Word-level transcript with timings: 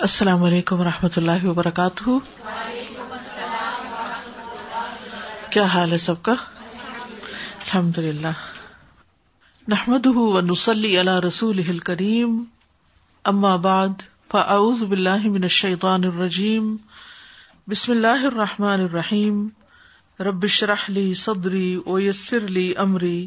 السلام 0.00 0.42
علیکم 0.42 0.80
و 0.80 0.84
رحمۃ 0.84 1.08
اللہ 1.16 1.44
وبرکاتہ۔ 1.44 2.10
کیا 5.50 5.64
حال 5.64 5.92
ہے 5.92 5.98
سب 5.98 6.22
کا؟ 6.22 6.32
الحمد 7.54 7.98
للہ 7.98 8.28
نحمد 9.68 10.06
و 10.06 10.40
نسلی 10.40 10.98
اللہ 10.98 11.20
رسول 11.20 11.78
کریم 11.78 12.44
اما 13.24 13.56
بعد، 13.56 13.88
فاعوذ 14.30 14.82
باللہ 14.82 15.28
من 15.28 15.42
الشیطان 15.42 16.04
الرجیم۔ 16.04 16.76
بسم 17.68 17.92
اللہ 17.92 18.26
الرحمٰن 18.26 18.80
الرحیم۔ 18.80 19.48
ربش 20.20 20.62
رحلی 20.62 21.14
صدری 21.14 21.80
ویسر 21.86 22.40
لی 22.40 22.72
امری۔ 22.76 23.26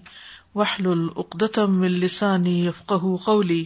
وحل 0.56 0.88
العقدم 0.88 1.80
من 1.80 1.92
لسانی 1.92 2.68
یفقہ 2.68 3.16
قولی۔ 3.24 3.66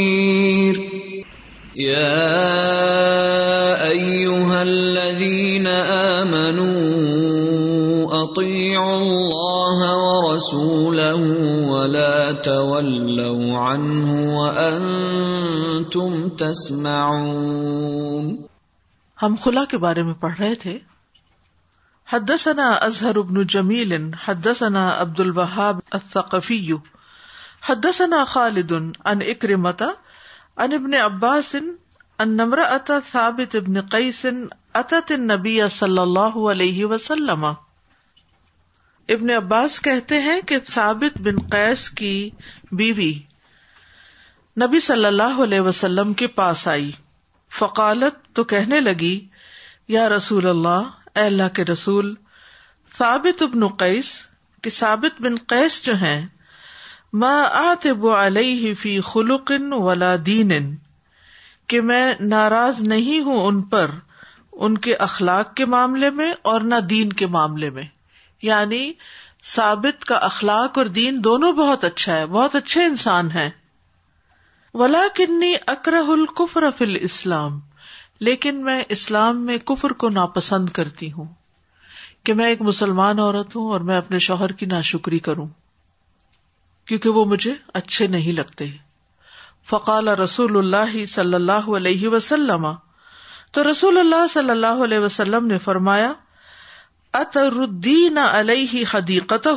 الذين 4.61 5.67
آمنوا 6.17 8.23
أطيعوا 8.23 8.97
الله 8.97 9.95
ورسوله 9.95 11.25
ولا 11.69 12.31
تولوا 12.31 13.57
عنه 13.57 14.37
وأنتم 14.37 16.29
تسمعون. 16.29 18.37
ہم 19.23 19.35
خلا 19.41 19.65
کے 19.65 19.77
بارے 19.77 20.03
میں 20.03 20.13
پڑھ 20.13 20.39
رہے 20.39 20.55
تھے۔ 20.55 20.77
حدثنا 22.13 22.69
اظہر 22.69 23.15
ابن 23.15 23.43
جمیل 23.43 24.09
حدثنا 24.25 24.93
عبد 24.97 25.19
الوهاب 25.19 25.79
الثقفی 25.91 26.73
حدثنا 27.69 28.23
خالد 28.23 28.71
ان 29.05 29.15
اکرمتا 29.27 29.87
ان 30.57 30.73
ابن 30.73 30.93
عباس 30.93 31.55
ان 31.55 32.29
نمر 32.29 32.57
اتا 32.57 32.99
ثابت 33.11 33.55
ابن 33.55 33.81
قیس 33.81 34.25
اتت 34.73 35.11
النبی 35.11 35.59
صلی 35.71 35.97
اللہ 35.97 36.37
علیہ 36.51 36.85
وسلم. 36.85 37.45
ابن 39.09 39.29
عباس 39.29 39.79
کہتے 39.81 40.19
ہیں 40.19 40.41
کہ 40.41 40.57
ثابت 40.65 41.21
بن 41.21 41.39
قیس 41.47 41.89
کی 41.89 42.29
بیوی 42.71 43.13
نبی 44.57 44.79
صلی 44.79 45.05
اللہ 45.05 45.41
علیہ 45.43 45.61
وسلم 45.61 46.13
کے 46.13 46.27
پاس 46.27 46.67
آئی. 46.67 46.91
فقالت 47.51 48.35
تو 48.35 48.43
کہنے 48.43 48.79
لگی، 48.79 49.27
یا 49.87 50.09
رسول 50.09 50.47
اللہ، 50.47 50.89
اے 51.15 51.21
اللہ 51.21 51.49
کے 51.53 51.65
رسول، 51.65 52.15
ثابت 52.97 53.41
ابن 53.41 53.67
قیس، 53.67 54.13
کہ 54.61 54.69
ثابت 54.69 55.21
بن 55.21 55.35
قیس 55.47 55.83
جو 55.85 55.95
ہیں 55.95 56.27
آتب 57.53 58.07
علیہ 58.07 58.73
فی 58.73 59.01
خلق 59.01 59.51
ولا 59.69 60.15
دین 60.25 60.75
کہ 61.67 61.81
میں 61.81 62.15
ناراض 62.19 62.81
نہیں 62.81 63.19
ہوں 63.19 63.47
ان 63.47 63.61
پر، 63.61 63.91
ان 64.51 64.77
کے 64.77 64.95
اخلاق 64.95 65.53
کے 65.55 65.65
معاملے 65.65 66.09
میں 66.09 66.33
اور 66.41 66.61
نہ 66.61 66.75
دین 66.75 67.13
کے 67.13 67.27
معاملے 67.27 67.69
میں۔ 67.69 67.83
یعنی 68.41 68.93
ثابت 69.43 70.05
کا 70.05 70.15
اخلاق 70.15 70.77
اور 70.77 70.85
دین 70.85 71.23
دونوں 71.23 71.51
بہت 71.51 71.83
اچھا 71.83 72.15
ہے، 72.15 72.25
بہت 72.25 72.55
اچھے 72.55 72.83
انسان 72.83 73.31
ہیں۔ 73.31 73.49
ولا 74.73 75.03
کنی 75.15 75.53
اکرہ 75.67 76.03
القفر 76.07 76.63
فل 76.77 76.97
اسلام 77.01 77.59
لیکن 78.19 78.63
میں 78.63 78.83
اسلام 78.89 79.45
میں 79.45 79.57
کفر 79.57 79.89
کو 79.89 80.09
ناپسند 80.09 80.69
کرتی 80.69 81.11
ہوں، 81.11 81.25
کہ 82.23 82.33
میں 82.33 82.47
ایک 82.47 82.61
مسلمان 82.61 83.19
عورت 83.19 83.55
ہوں 83.55 83.71
اور 83.71 83.79
میں 83.79 83.97
اپنے 83.97 84.19
شوہر 84.19 84.51
کی 84.51 84.65
ناشکری 84.65 85.19
کروں۔ 85.19 85.47
کیونکہ 86.91 87.09
وہ 87.09 87.25
مجھے 87.25 87.53
اچھے 87.73 88.07
نہیں 88.07 88.33
لگتے۔ 88.33 88.65
فقال 89.69 90.07
رسول 90.07 90.57
اللہ 90.57 91.05
صلی 91.05 91.33
اللہ 91.33 91.51
علیہ 91.51 92.07
وسلم۔ 92.07 92.67
تو 93.51 93.71
رسول 93.71 93.97
اللہ 93.97 94.27
صلی 94.29 94.49
اللہ 94.49 94.83
علیہ 94.83 94.99
وسلم 94.99 95.47
نے 95.47 95.57
فرمایا، 95.57 96.13
اتردین 97.13 98.17
علیہ 98.17 98.83
حدیقت 98.93 99.47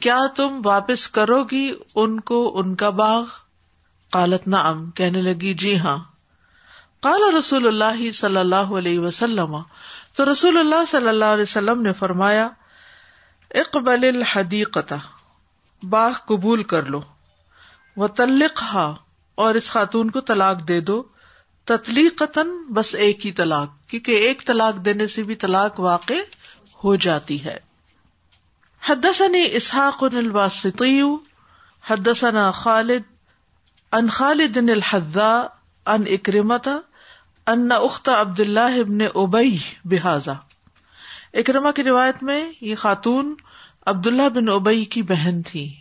کیا 0.00 0.20
تم 0.36 0.60
واپس 0.64 1.08
کرو 1.08 1.44
گی 1.44 1.72
ان 1.94 2.20
کو 2.20 2.58
ان 2.58 2.76
کا 2.76 2.90
باغ؟ 2.90 3.24
قالت، 4.10 4.48
نعم۔ 4.48 4.90
کہنے 4.90 5.22
لگی 5.22 5.54
جی 5.54 5.78
ہاں۔ 5.78 5.98
قال 7.00 7.34
رسول 7.34 7.66
اللہ 7.66 8.12
صلی 8.12 8.36
اللہ 8.36 8.56
علیہ 8.56 8.98
وسلم۔ 8.98 9.56
تو 10.16 10.32
رسول 10.32 10.58
اللہ 10.58 10.84
صلی 10.88 11.08
اللہ 11.08 11.24
علیہ 11.24 11.42
وسلم 11.42 11.82
نے 11.82 11.92
فرمایا، 11.92 12.48
اقبل 13.50 14.10
الحدیقت 14.14 14.92
باغ 15.82 16.12
قبول 16.26 16.62
کر 16.62 16.86
لو۔ 16.86 17.00
و 17.96 18.08
تلق 18.08 18.62
ہا 18.62 18.94
اور 19.34 19.54
اس 19.54 19.70
خاتون 19.70 20.10
کو 20.10 20.20
طلاق 20.20 20.68
دے 20.68 20.80
دو۔ 20.80 21.02
تتلی 21.64 22.08
بس 22.70 22.94
ایک 22.94 23.26
ہی 23.26 23.32
طلاق، 23.32 23.90
کیونکہ 23.90 24.12
ایک 24.12 24.46
طلاق 24.46 24.84
دینے 24.84 25.06
سے 25.06 25.22
بھی 25.22 25.34
طلاق 25.34 25.80
واقع 25.80 26.14
ہو 26.84 26.96
جاتی 26.96 27.44
ہے۔ 27.44 27.58
حدثني 28.88 29.46
اسحاق 29.52 30.04
الواسطی، 30.04 31.02
حدثنا 31.86 32.50
خالد 32.50 33.02
ان 33.92 34.08
خالد 34.08 34.56
الحذاء 34.56 35.42
ان 35.86 36.04
اکرمت 36.06 36.68
ان 37.46 37.72
اخت 37.72 38.08
عبد 38.08 38.40
اللہ 38.40 38.80
ابن 38.80 38.98
ابئی 39.14 39.58
بحاظا 39.84 40.32
اکرما 41.34 41.70
کی 41.70 41.84
روایت 41.84 42.22
میں 42.22 42.52
یہ 42.60 42.74
خاتون 42.74 43.34
عبداللہ 43.88 44.28
بن 44.28 44.48
ابئی 44.48 44.84
کی 44.84 45.02
بہن 45.02 45.42
تھی۔ 45.42 45.74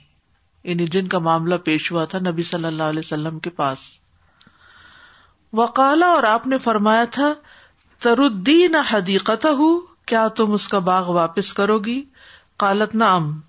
یعنی 0.64 0.86
جن 0.88 1.08
کا 1.08 1.20
معاملہ 1.20 1.56
پیش 1.56 1.92
ہوا 1.92 2.06
تھا 2.06 2.20
نبی 2.20 2.44
صلی 2.44 2.66
اللہ 2.66 2.84
علیہ 2.84 3.00
وسلم 3.00 3.40
کے 3.40 3.50
پاس۔ 3.50 3.78
وکالا 5.54 6.06
اور 6.06 6.24
آپ 6.24 6.48
نے 6.48 6.58
فرمایا 6.58 7.06
تھا، 7.06 7.34
تردین 8.00 8.76
حدیقت 8.76 9.46
ہوں 9.46 9.82
کیا 10.06 10.28
تم 10.28 10.52
اس 10.52 10.68
کا 10.68 10.80
باغ 10.80 11.10
واپس 11.10 11.54
کرو 11.54 11.80
گی؟ 11.80 12.04
کالت 12.58 12.96
نام 12.96 13.42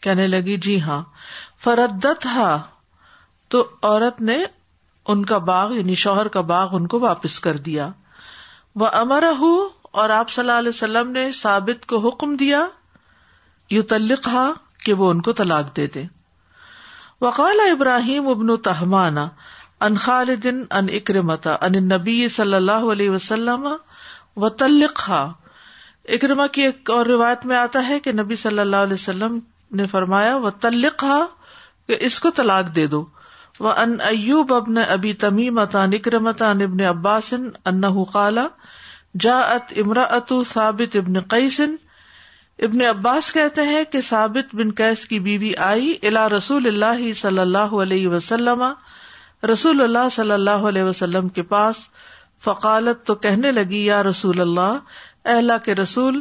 کہنے 0.00 0.26
لگی 0.26 0.56
جی 0.56 0.80
ہاں۔ 0.80 1.02
فردت 1.64 2.26
ہا 2.26 2.62
تو 3.48 3.68
عورت 3.82 4.20
نے 4.20 4.44
ان 5.06 5.24
کا 5.24 5.38
باغ 5.38 5.72
یعنی 5.72 5.94
شوہر 5.94 6.28
کا 6.28 6.40
باغ 6.40 6.68
ان 6.72 6.86
کو 6.86 7.00
واپس 7.00 7.40
کر 7.40 7.56
دیا۔ 7.56 7.88
وہ 8.76 8.86
امر 8.92 9.24
ہوں 9.38 9.68
اور 9.82 10.10
آپ 10.10 10.30
صلی 10.30 10.42
اللہ 10.42 10.58
علیہ 10.58 10.68
وسلم 10.68 11.10
نے 11.10 11.32
ثابت 11.32 11.86
کو 11.86 12.08
حکم 12.08 12.36
دیا۔ 12.36 12.66
یو 13.70 13.82
تلق 13.82 14.28
ہا 14.28 14.52
کہ 14.84 14.92
وہ 14.92 15.10
ان 15.10 15.20
کو 15.20 15.32
طلاق 15.32 15.76
دے 15.76 15.86
دے 15.86 16.02
وقال 17.20 17.60
ابراہیم 17.72 18.28
ابن 18.28 18.56
تہمانا 18.56 19.28
ان 19.80 19.96
خالد 19.96 20.46
ان 20.46 20.86
اکرمتا 20.92 21.56
ان 21.60 21.88
نبی 21.88 22.28
صلی 22.28 22.54
اللہ 22.54 22.86
علیہ 22.92 23.10
وسلم 23.10 23.68
و 24.36 24.48
تلق 24.48 25.10
اکرما 25.10 26.46
کی 26.46 26.62
ایک 26.62 26.90
اور 26.90 27.06
روایت 27.06 27.46
میں 27.46 27.56
آتا 27.56 27.88
ہے 27.88 28.00
کہ 28.00 28.12
نبی 28.12 28.36
صلی 28.36 28.58
اللہ 28.58 28.76
علیہ 28.76 28.94
وسلم 28.94 29.38
نے 29.72 29.86
فرمایا 29.86 30.36
و 30.36 30.50
تلق 30.50 31.04
ہا 31.04 31.26
کہ 31.86 31.96
اس 32.00 32.20
کو 32.20 32.30
طلاق 32.30 32.76
دے 32.76 32.86
دو۔ 32.86 33.06
وہ 33.60 33.72
ان 33.72 33.96
ایوب 34.00 34.54
ابن 34.54 34.78
ابی 34.78 35.12
تمیم 35.12 35.58
ان 35.58 35.94
اکرمتا 35.94 36.50
ان 36.50 36.62
ابن 36.62 36.80
عباس 36.80 37.34
ان 37.64 38.04
قالا 38.04 38.46
جا 39.20 39.38
ات 39.38 39.72
امرا 39.76 40.02
اتو 40.02 40.44
ثابت 40.44 40.96
ابن 40.96 41.20
قیسن 41.20 41.74
ابن 42.60 42.80
عباس 42.80 43.32
کہتے 43.32 43.62
ہیں 43.62 43.84
کہ 43.84 44.00
ثابت 44.00 44.54
بن 44.54 44.72
کیس 44.72 45.06
کی 45.06 45.18
بیوی 45.18 45.56
آئی 45.56 45.94
الا 46.02 46.28
رسول 46.28 46.66
اللہ 46.66 47.12
صلی 47.12 47.38
اللہ 47.38 47.58
علیہ 47.58 48.08
وسلم، 48.08 48.62
رسول 49.52 49.80
اللہ 49.80 50.08
صلی 50.12 50.30
اللہ 50.30 50.50
علیہ 50.50 50.82
وسلم 50.82 51.28
کے 51.28 51.42
پاس۔ 51.42 51.76
فقالت 52.44 53.06
تو 53.06 53.14
کہنے 53.14 53.52
لگی، 53.52 53.84
یا 53.84 54.02
رسول 54.02 54.40
اللہ 54.40 54.78
اللہ 55.24 55.64
کے 55.64 55.74
رسول، 55.74 56.20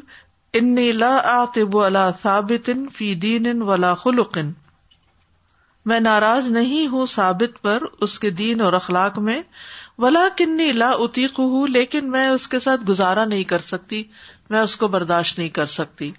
انی 0.54 0.92
لا 0.92 1.22
آتب 1.24 1.78
علا 1.78 2.12
ثابت 2.22 2.70
فی 2.94 3.16
دین 3.16 3.62
ولا 3.62 3.94
خلق۔ 3.94 4.38
میں 5.86 6.00
ناراض 6.00 6.48
نہیں 6.48 6.88
ہوں 6.88 7.06
ثابت 7.06 7.62
پر 7.62 7.84
اس 8.02 8.20
کے 8.20 8.30
دین 8.30 8.62
اور 8.62 8.74
اخلاق 8.74 9.20
میں 9.20 9.42
ولا 9.98 10.28
کنی 10.38 10.72
لا 10.72 10.90
اتیق 10.90 11.40
ہوں 11.40 11.68
لیکن 11.68 12.12
میں 12.12 12.28
اس 12.28 12.48
کے 12.48 12.60
ساتھ 12.60 12.82
گزارا 12.82 13.26
نہیں 13.26 13.44
کر 13.44 13.60
سکتی، 13.60 14.04
میں 14.50 14.60
اس 14.60 14.76
کو 14.76 14.88
برداشت 14.88 15.38
نہیں 15.38 15.50
کر 15.50 15.66
سکتی۔ 15.66 16.12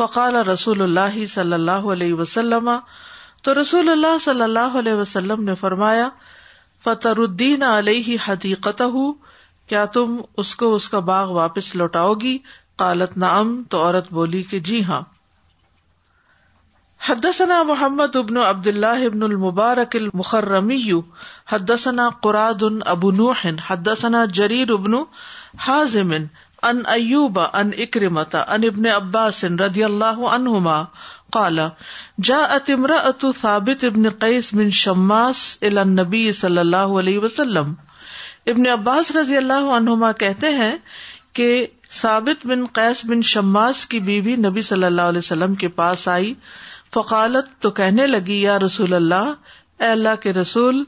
فقال 0.00 0.36
رسول 0.48 0.82
اللہ 0.82 1.24
صلی 1.34 1.52
اللہ 1.52 1.88
علیہ 1.94 2.14
وسلم، 2.14 2.70
تو 3.42 3.54
رسول 3.60 3.88
اللہ 3.90 4.18
صلی 4.24 4.42
اللہ 4.42 4.78
علیہ 4.78 4.94
وسلم 4.94 5.44
نے 5.44 5.54
فرمایا 5.60 6.08
فطر 6.84 7.18
الدین 7.18 7.62
علیہ 7.62 8.16
حدیقت 8.26 8.82
کیا 9.68 9.84
تم 9.94 10.16
اس 10.36 10.54
کو 10.56 10.74
اس 10.74 10.88
کا 10.88 10.98
باغ 11.08 11.30
واپس 11.32 11.74
لوٹاؤ 11.76 12.14
گی 12.20 12.36
قالت، 12.76 13.16
نعم 13.18 13.48
تو 13.70 13.82
عورت 13.82 14.12
بولی 14.12 14.42
کہ 14.50 14.58
جی 14.68 14.84
ہاں 14.84 15.02
حدثنا 17.00 17.58
محمد 17.62 18.16
ابن 18.16 18.38
عبد 18.38 18.66
الله 18.68 19.06
ابن 19.10 19.22
المبارك 19.24 19.96
المخرمي 19.96 20.88
حدثنا 21.52 22.08
قراد 22.22 22.64
ابو 22.86 23.10
نوح، 23.12 23.46
حدثنا 23.66 24.24
جرير 24.38 24.72
ابن 24.72 24.96
حازم 25.58 26.12
ان 26.62 26.82
ایوب 26.86 27.40
ان 27.40 27.70
اکرمت 27.78 28.34
ان 28.34 28.64
ابن 28.64 28.86
عباس 28.86 29.44
رضی 29.44 29.84
اللہ 29.84 30.20
عنہما 30.28 30.82
قال، 31.32 31.58
جاءت 32.22 32.70
امرأة 32.70 33.30
ثابت 33.40 33.84
ابن 33.84 34.08
قیس 34.08 34.52
من 34.54 34.70
شماس 34.70 35.58
الى 35.62 35.80
النبی 35.80 36.32
صلی 36.32 36.58
اللہ 36.58 36.96
علیہ 37.00 37.18
وسلم. 37.18 37.72
ابن 38.46 38.66
عباس 38.66 39.10
رضی 39.16 39.36
اللہ 39.36 39.70
عنہما 39.74 40.12
کہتے 40.12 40.48
ہیں 40.48 40.76
کہ 41.32 41.66
ثابت 41.92 42.46
بن 42.46 42.66
قیس 42.66 43.04
بن 43.04 43.22
شماس 43.22 43.86
کی 43.86 44.00
بیوی 44.00 44.36
نبی 44.36 44.62
صلی 44.62 44.84
اللہ 44.84 45.02
علیہ 45.02 45.18
وسلم 45.18 45.54
کے 45.54 45.68
پاس 45.68 46.08
آئی، 46.08 46.34
فقالت 46.94 47.62
تو 47.62 47.70
کہنے 47.70 48.06
لگی، 48.06 48.40
یا 48.42 48.58
رسول 48.58 48.94
اللہ، 48.94 49.32
اے 49.80 49.86
اللہ 49.86 50.14
کے 50.20 50.32
رسول 50.32 50.84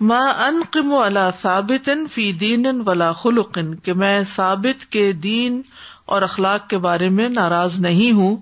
انقم 0.00 0.92
اللہ 0.94 1.30
ثابت 1.42 1.88
فی 2.12 2.32
دین 2.32 2.66
ولا 2.86 3.12
خلق، 3.12 3.58
کہ 3.82 3.92
میں 3.92 4.20
ثابت 4.34 4.84
کے 4.92 5.12
دین 5.12 5.62
اور 6.06 6.22
اخلاق 6.22 6.68
کے 6.68 6.78
بارے 6.78 7.08
میں 7.08 7.28
ناراض 7.28 7.78
نہیں 7.80 8.12
ہوں 8.12 8.36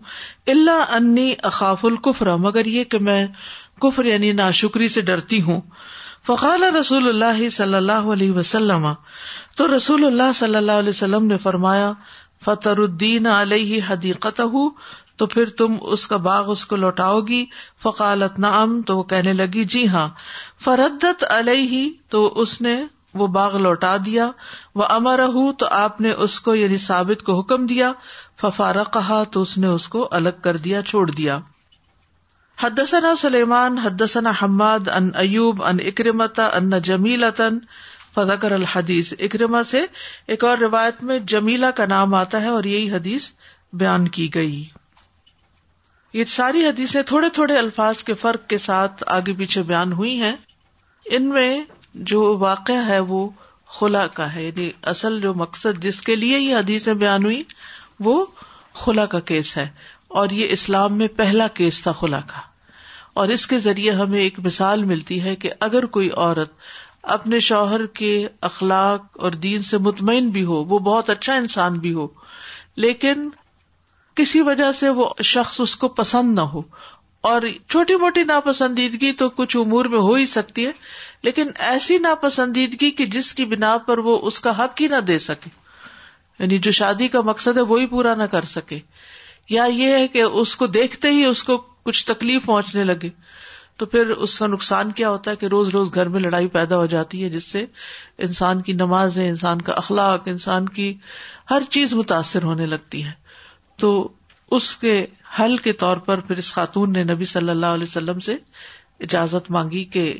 اللہ 0.46 0.84
انی 0.90 1.34
اخاف 1.42 1.84
القفر 1.84 2.36
مگر 2.36 2.66
یہ 2.66 2.84
کہ 2.84 2.98
میں 2.98 3.26
کفر 3.80 4.04
یعنی 4.04 4.32
ناشکری 4.32 4.88
سے 4.88 5.00
ڈرتی 5.00 5.42
ہوں۔ 5.42 5.60
فقال 6.26 6.62
رسول 6.62 7.08
اللہ 7.08 7.48
صلی 7.48 7.74
اللہ 7.74 8.10
علیہ 8.12 8.30
وسلم، 8.30 8.86
تو 9.56 9.76
رسول 9.76 10.04
اللہ 10.06 10.32
صلی 10.34 10.56
اللہ 10.56 10.72
علیہ 10.72 10.88
وسلم 10.88 11.26
نے 11.26 11.36
فرمایا، 11.36 11.92
فطر 12.44 12.78
الدین 12.78 13.26
علیہ 13.26 13.80
حدیقت 13.88 14.40
تو 15.22 15.26
پھر 15.26 15.48
تم 15.48 15.76
اس 15.80 16.06
کا 16.06 16.16
باغ 16.16 16.50
اس 16.50 16.66
کو 16.66 16.76
لوٹاؤ 16.76 17.20
گی۔ 17.20 17.46
فقالت، 17.82 18.38
نعم، 18.38 18.82
تو 18.82 18.98
وہ 18.98 19.02
کہنے 19.02 19.32
لگی 19.32 19.64
جی 19.64 19.88
ہاں۔ 19.88 20.08
فردت 20.64 21.24
علیہ، 21.30 21.90
تو 22.08 22.32
اس 22.36 22.60
نے 22.60 22.84
وہ 23.14 23.26
باغ 23.26 23.56
لوٹا 23.56 23.96
دیا۔ 24.06 24.30
وہ 24.74 24.84
امر 24.88 25.20
تو 25.58 25.66
آپ 25.66 26.00
نے 26.00 26.10
اس 26.10 26.40
کو 26.40 26.54
یعنی 26.54 26.76
ثابت 26.76 27.22
کو 27.22 27.40
حکم 27.40 27.66
دیا۔ 27.66 27.92
ففارا 28.40 28.82
کہا 28.84 29.24
تو 29.24 29.42
اس 29.42 29.58
نے 29.58 29.66
اس 29.66 29.88
کو 29.88 30.08
الگ 30.10 30.28
کر 30.42 30.56
دیا، 30.56 30.82
چھوڑ 30.82 31.10
دیا۔ 31.10 31.38
حدثنا 32.58 33.14
سلیمان، 33.16 33.78
حدثنا 33.78 34.32
حماد، 34.42 34.88
ان 34.88 35.10
ایوب، 35.14 35.64
ان 35.64 35.76
اکرمتا 35.84 36.46
ان 36.46 36.70
جمیل 36.82 37.24
فذکر 38.14 38.52
الحدیث۔ 38.52 39.12
اکرما 39.18 39.62
سے 39.62 39.86
ایک 40.26 40.44
اور 40.44 40.58
روایت 40.58 41.02
میں 41.02 41.18
جمیلا 41.18 41.70
کا 41.70 41.86
نام 41.86 42.14
آتا 42.14 42.42
ہے 42.42 42.48
اور 42.48 42.64
یہی 42.64 42.90
حدیث 42.90 43.30
بیان 43.72 44.08
کی 44.08 44.34
گئی۔ 44.34 44.64
یہ 46.12 46.24
ساری 46.24 46.66
حدیثیں 46.66 47.02
تھوڑے 47.02 47.28
تھوڑے 47.28 47.58
الفاظ 47.58 48.02
کے 48.02 48.14
فرق 48.14 48.48
کے 48.48 48.58
ساتھ 48.58 49.04
آگے 49.06 49.32
پیچھے 49.32 49.62
بیان 49.62 49.92
ہوئی 49.92 50.20
ہیں۔ 50.20 50.36
ان 51.04 51.28
میں 51.28 51.64
جو 51.94 52.38
واقع 52.38 52.72
ہے 52.86 52.98
وہ 52.98 53.28
خلا 53.66 54.06
کا 54.06 54.34
ہے 54.34 54.44
یعنی 54.44 54.70
اصل 54.82 55.20
جو 55.20 55.34
مقصد 55.34 55.82
جس 55.82 56.00
کے 56.00 56.16
لیے 56.16 56.38
یہ 56.38 56.56
حدیثیں 56.56 56.94
بیان 56.94 57.24
ہوئی، 57.24 57.42
وہ 58.00 58.26
خلا 58.74 59.06
کا 59.06 59.20
کیس 59.20 59.56
ہے۔ 59.56 59.68
اور 60.08 60.30
یہ 60.30 60.46
اسلام 60.50 60.98
میں 60.98 61.08
پہلا 61.16 61.46
کیس 61.48 61.82
تھا 61.82 61.92
خلا 61.92 62.20
کا۔ 62.20 62.40
اور 63.14 63.28
اس 63.28 63.46
کے 63.46 63.58
ذریعے 63.58 63.92
ہمیں 63.92 64.20
ایک 64.20 64.38
مثال 64.38 64.84
ملتی 64.84 65.22
ہے 65.22 65.36
کہ 65.36 65.50
اگر 65.60 65.86
کوئی 65.86 66.10
عورت 66.16 66.52
اپنے 67.02 67.38
شوہر 67.38 67.86
کے 67.86 68.28
اخلاق 68.40 69.04
اور 69.12 69.32
دین 69.32 69.62
سے 69.62 69.78
مطمئن 69.78 70.30
بھی 70.30 70.44
ہو، 70.44 70.64
وہ 70.64 70.78
بہت 70.78 71.10
اچھا 71.10 71.34
انسان 71.34 71.78
بھی 71.78 71.94
ہو، 71.94 72.08
لیکن 72.76 73.28
کسی 74.14 74.40
وجہ 74.40 74.72
سے 74.72 74.88
وہ 74.88 75.10
شخص 75.24 75.60
اس 75.60 75.76
کو 75.76 75.88
پسند 75.88 76.34
نہ 76.34 76.40
ہو 76.40 76.62
اور 77.20 77.42
چھوٹی 77.68 77.96
موٹی 77.96 78.22
ناپسندیدگی 78.22 79.12
تو 79.12 79.28
کچھ 79.28 79.56
امور 79.56 79.84
میں 79.84 79.98
ہو 79.98 80.14
ہی 80.14 80.26
سکتی 80.26 80.66
ہے، 80.66 80.72
لیکن 81.22 81.46
ایسی 81.58 81.98
ناپسندیدگی 81.98 82.90
کی 82.90 83.06
جس 83.06 83.34
کی 83.34 83.44
بنا 83.44 83.78
پر 83.78 83.98
وہ 83.98 84.18
اس 84.22 84.40
کا 84.40 84.64
حق 84.64 84.80
ہی 84.80 84.86
نہ 84.86 84.96
دے 84.96 85.18
سکے۔ 85.18 85.50
یعنی 86.38 86.58
جو 86.58 86.70
شادی 86.70 87.08
کا 87.08 87.20
مقصد 87.20 87.56
ہے 87.56 87.62
وہی 87.62 87.86
پورا 87.86 88.14
نہ 88.14 88.22
کر 88.22 88.44
سکے۔ 88.44 88.78
یا 89.50 89.64
یہ 89.64 89.86
ہے 89.86 90.08
کہ 90.08 90.22
اس 90.22 90.56
کو 90.56 90.66
دیکھتے 90.66 91.10
ہی 91.10 91.24
اس 91.24 91.44
کو 91.44 91.56
کچھ 91.58 92.06
تکلیف 92.06 92.44
پہنچنے 92.44 92.84
لگے۔ 92.84 93.08
تو 93.76 93.86
پھر 93.86 94.06
اس 94.06 94.38
کا 94.38 94.46
نقصان 94.46 94.92
کیا 94.92 95.10
ہوتا 95.10 95.30
ہے 95.30 95.36
کہ 95.36 95.46
روز 95.46 95.68
روز 95.68 95.94
گھر 95.94 96.08
میں 96.08 96.20
لڑائی 96.20 96.48
پیدا 96.48 96.76
ہو 96.76 96.86
جاتی 96.86 97.24
ہے، 97.24 97.28
جس 97.28 97.44
سے 97.44 97.66
انسان 98.18 98.62
کی 98.62 98.72
نمازیں، 98.72 99.28
انسان 99.28 99.62
کا 99.62 99.72
اخلاق، 99.72 100.22
انسان 100.26 100.68
کی 100.68 100.94
ہر 101.50 101.62
چیز 101.70 101.94
متاثر 101.94 102.42
ہونے 102.42 102.66
لگتی 102.66 103.04
ہے 103.04 103.21
تو 103.76 104.12
اس 104.50 104.76
کے 104.76 105.06
حل 105.40 105.56
کے 105.56 105.72
طور 105.72 105.96
پر 105.96 106.20
پھر 106.20 106.36
اس 106.36 106.52
خاتون 106.52 106.92
نے 106.92 107.04
نبی 107.04 107.24
صلی 107.24 107.48
اللہ 107.48 107.66
علیہ 107.66 107.82
وسلم 107.82 108.20
سے 108.20 108.36
اجازت 109.00 109.50
مانگی 109.50 109.84
کہ 109.84 110.18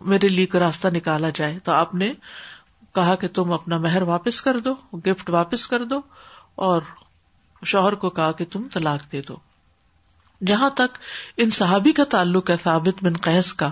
میرے 0.00 0.28
لیے 0.28 0.46
کو 0.46 0.58
راستہ 0.58 0.88
نکالا 0.88 1.30
جائے۔ 1.34 1.58
تو 1.64 1.72
آپ 1.72 1.94
نے 1.94 2.12
کہا 2.94 3.14
کہ 3.14 3.28
تم 3.28 3.52
اپنا 3.52 3.78
مہر 3.78 4.02
واپس 4.02 4.42
کر 4.42 4.58
دو، 4.58 4.74
گفٹ 4.92 5.30
واپس 5.30 5.66
کر 5.66 5.84
دو 5.84 6.00
اور 6.54 6.82
شوہر 7.64 7.94
کو 7.94 8.10
کہا 8.10 8.32
کہ 8.32 8.44
تم 8.52 8.62
طلاق 8.72 9.12
دے 9.12 9.22
دو۔ 9.28 9.36
جہاں 10.46 10.70
تک 10.70 10.98
ان 11.36 11.50
صحابی 11.50 11.92
کا 11.92 12.04
تعلق 12.04 12.50
ہے 12.50 12.54
ثابت 12.62 13.04
بن 13.04 13.16
قیس 13.16 13.52
کا، 13.52 13.70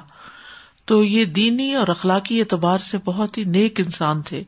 تو 0.84 1.04
یہ 1.04 1.24
دینی 1.24 1.74
اور 1.74 1.88
اخلاقی 1.88 2.40
اعتبار 2.40 2.78
سے 2.78 2.98
بہت 3.04 3.38
ہی 3.38 3.44
نیک 3.44 3.80
انسان 3.80 4.22
تھے۔ 4.22 4.44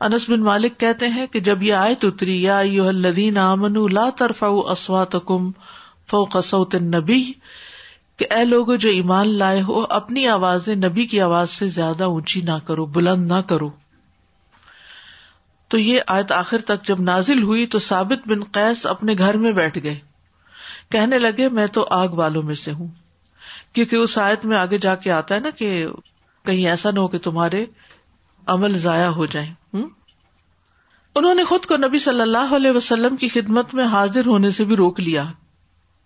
انس 0.00 0.30
بن 0.30 0.40
مالک 0.40 0.80
کہتے 0.80 1.08
ہیں 1.08 1.26
کہ 1.26 1.40
جب 1.40 1.62
یہ 1.62 1.74
آئے 1.74 1.94
اتری، 2.02 2.42
یا 2.42 2.58
الذین 2.58 3.38
آمنوا 3.38 3.88
لا 3.88 4.08
ترفعوا 4.16 4.70
اصواتکم 4.70 5.50
فوق 6.10 6.36
صوت 6.44 6.74
النبی، 6.74 7.32
کہ 8.16 8.26
اے 8.30 8.44
لوگ 8.44 8.76
جو 8.76 8.90
ایمان 8.90 9.28
لائے 9.28 9.62
ہو، 9.62 9.86
اپنی 9.88 10.26
آواز 10.26 10.68
نبی 10.68 11.06
کی 11.06 11.20
آواز 11.20 11.50
سے 11.50 11.68
زیادہ 11.68 12.04
اونچی 12.04 12.40
نہ 12.40 12.58
کرو، 12.64 12.84
بلند 12.84 13.26
نہ 13.26 13.40
کرو۔ 13.46 13.70
تو 15.68 15.78
یہ 15.78 16.00
آیت 16.06 16.32
آخر 16.32 16.60
تک 16.60 16.84
جب 16.84 17.00
نازل 17.00 17.42
ہوئی 17.42 17.66
تو 17.66 17.78
ثابت 17.78 18.28
بن 18.28 18.44
قیس 18.44 18.86
اپنے 18.86 19.14
گھر 19.18 19.36
میں 19.36 19.52
بیٹھ 19.52 19.78
گئے۔ 19.82 19.98
کہنے 20.90 21.18
لگے، 21.18 21.48
میں 21.48 21.66
تو 21.66 21.86
آگ 21.90 22.08
والوں 22.08 22.42
میں 22.42 22.54
سے 22.54 22.72
ہوں۔ 22.72 22.88
کیونکہ 23.72 23.96
اس 23.96 24.18
آیت 24.18 24.44
میں 24.44 24.56
آگے 24.56 24.78
جا 24.78 24.94
کے 24.94 25.10
آتا 25.10 25.34
ہے 25.34 25.40
نا 25.40 25.50
کہ 25.50 25.86
کہیں 26.44 26.66
ایسا 26.66 26.90
نہ 26.90 27.00
ہو 27.00 27.08
کہ 27.08 27.18
تمہارے 27.18 27.66
عمل 28.48 28.78
ضائع 28.78 29.06
ہو 29.06 29.26
جائیں۔ 29.26 29.52
انہوں 31.16 31.34
نے 31.34 31.44
خود 31.44 31.66
کو 31.66 31.76
نبی 31.76 31.98
صلی 31.98 32.20
اللہ 32.20 32.54
علیہ 32.56 32.70
وسلم 32.70 33.16
کی 33.16 33.28
خدمت 33.28 33.74
میں 33.74 33.84
حاضر 33.84 34.26
ہونے 34.26 34.50
سے 34.50 34.64
بھی 34.64 34.76
روک 34.76 35.00
لیا 35.00 35.24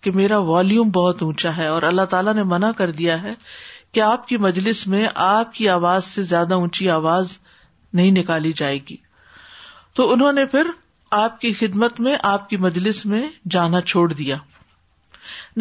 کہ 0.01 0.11
میرا 0.11 0.37
والیوم 0.37 0.89
بہت 0.89 1.21
اونچا 1.21 1.57
ہے 1.57 1.67
اور 1.67 1.83
اللہ 1.83 2.05
تعالیٰ 2.05 2.33
نے 2.33 2.43
منع 2.43 2.71
کر 2.71 2.91
دیا 2.91 3.21
ہے 3.21 3.33
کہ 3.91 3.99
آپ 3.99 4.27
کی 4.27 4.37
مجلس 4.37 4.87
میں 4.87 5.07
آپ 5.15 5.53
کی 5.53 5.69
آواز 5.69 6.05
سے 6.05 6.23
زیادہ 6.23 6.53
اونچی 6.53 6.89
آواز 6.89 7.37
نہیں 7.93 8.11
نکالی 8.11 8.53
جائے 8.53 8.79
گی۔ 8.89 8.97
تو 9.93 10.11
انہوں 10.11 10.31
نے 10.31 10.45
پھر 10.45 10.67
آپ 11.11 11.41
کی 11.41 11.53
خدمت 11.53 11.99
میں 11.99 12.15
آپ 12.23 12.49
کی 12.49 12.57
مجلس 12.57 13.05
میں 13.05 13.29
جانا 13.49 13.81
چھوڑ 13.81 14.13
دیا۔ 14.13 14.35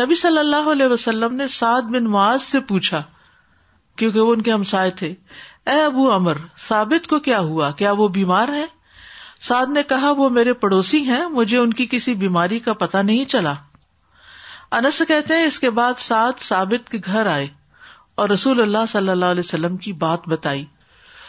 نبی 0.00 0.14
صلی 0.14 0.38
اللہ 0.38 0.70
علیہ 0.72 0.86
وسلم 0.86 1.34
نے 1.34 1.46
سعد 1.46 1.82
بن 1.82 2.04
معاذ 2.04 2.42
سے 2.42 2.60
پوچھا، 2.60 3.02
کیونکہ 3.96 4.20
وہ 4.20 4.32
ان 4.32 4.42
کے 4.42 4.52
ہمسائے 4.52 4.90
تھے 4.90 5.14
اے 5.66 5.82
ابو 5.82 6.12
امر 6.12 6.36
ثابت 6.58 7.06
کو 7.06 7.18
کیا 7.18 7.38
ہوا؟ 7.38 7.70
کیا 7.70 7.92
وہ 7.92 8.08
بیمار 8.08 8.48
ہے؟ 8.48 8.66
سعد 9.40 9.66
نے 9.66 9.82
کہا، 9.82 10.10
وہ 10.10 10.28
میرے 10.28 10.52
پڑوسی 10.52 11.02
ہیں، 11.02 11.26
مجھے 11.26 11.58
ان 11.58 11.72
کی 11.72 11.86
کسی 11.90 12.14
بیماری 12.14 12.58
کا 12.58 12.72
پتا 12.72 13.02
نہیں 13.02 13.24
چلا۔ 13.24 13.54
انس 14.70 15.02
کہتے 15.08 15.34
ہیں، 15.34 15.44
اس 15.44 15.60
کے 15.60 15.70
بعد 15.70 15.92
سعد 15.98 16.40
ثابت 16.40 16.90
کے 16.90 16.98
گھر 17.04 17.26
آئے 17.26 17.46
اور 18.14 18.28
رسول 18.28 18.62
اللہ 18.62 18.86
صلی 18.88 19.08
اللہ 19.08 19.24
علیہ 19.24 19.42
وسلم 19.44 19.76
کی 19.76 19.92
بات 19.92 20.28
بتائی۔ 20.28 20.64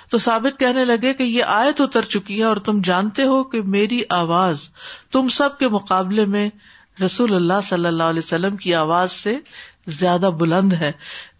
تو 0.10 0.18
ثابت 0.18 0.60
کہنے 0.60 0.86
لگے 0.86 1.14
کہ 1.14 1.24
یہ 1.24 1.44
آیت 1.44 1.82
اتر 1.82 2.02
چکی 2.02 2.40
ہے 2.40 2.44
اور 2.44 2.58
تم 2.58 2.82
جانتے 2.82 3.24
ہو 3.24 3.44
کہ 3.44 3.62
میری 3.62 4.02
آواز 4.10 4.70
تم 5.12 5.30
سب 5.30 5.58
کے 5.58 5.68
مقابلے 5.68 6.26
میں 6.26 6.50
رسول 7.06 7.36
اللہ 7.36 7.62
صلی 7.64 7.86
اللہ 7.86 8.04
علیہ 8.04 8.22
وسلم 8.26 8.56
کی 8.56 8.76
آواز 8.76 9.12
سے 9.12 9.40
زیادہ 9.88 10.30
بلند 10.40 10.74
ہے۔ 10.74 10.92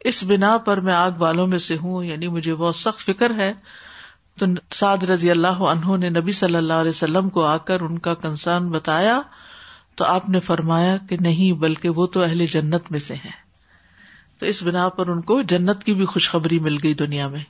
اس 0.04 0.24
بنا 0.24 0.58
پر 0.58 0.80
میں 0.80 0.94
آگ 0.94 1.12
والوں 1.18 1.48
میں 1.48 1.60
سے 1.60 1.78
ہوں 1.78 2.04
یعنی 2.04 2.28
مجھے 2.28 2.56
بہت 2.56 2.76
سخت 2.76 3.00
فکر 3.00 3.36
ہے۔ 3.36 3.54
تو 4.40 4.46
سعد 4.72 5.04
رضی 5.04 5.32
اللہ 5.32 5.48
عنہ 5.48 5.98
نے 5.98 6.10
نبی 6.10 6.32
صلی 6.32 6.56
اللہ 6.56 6.74
علیہ 6.74 6.90
وسلم 6.90 7.30
کو 7.30 7.46
آ 7.46 7.58
کر 7.58 7.82
ان 7.82 8.00
کا 8.00 8.14
کنسرن 8.14 8.70
بتایا۔ 8.70 9.22
تو 9.96 10.06
آپ 10.06 10.30
نے 10.30 10.40
فرمایا 10.40 10.98
کہ 11.10 11.18
نہیں، 11.20 11.52
بلکہ 11.52 11.90
وہ 11.90 12.08
تو 12.08 12.22
اہل 12.22 12.46
جنت 12.46 12.92
میں 12.92 13.00
سے 13.00 13.14
ہیں۔ 13.14 13.44
تو 14.40 14.46
اس 14.46 14.64
بنا 14.64 14.90
پر 14.90 15.08
ان 15.08 15.22
کو 15.22 15.42
جنت 15.42 15.84
کی 15.84 15.94
بھی 15.94 16.06
خوشخبری 16.06 16.60
مل 16.60 16.78
گئی 16.84 16.94
دنیا 16.94 17.28
میں۔ 17.28 17.44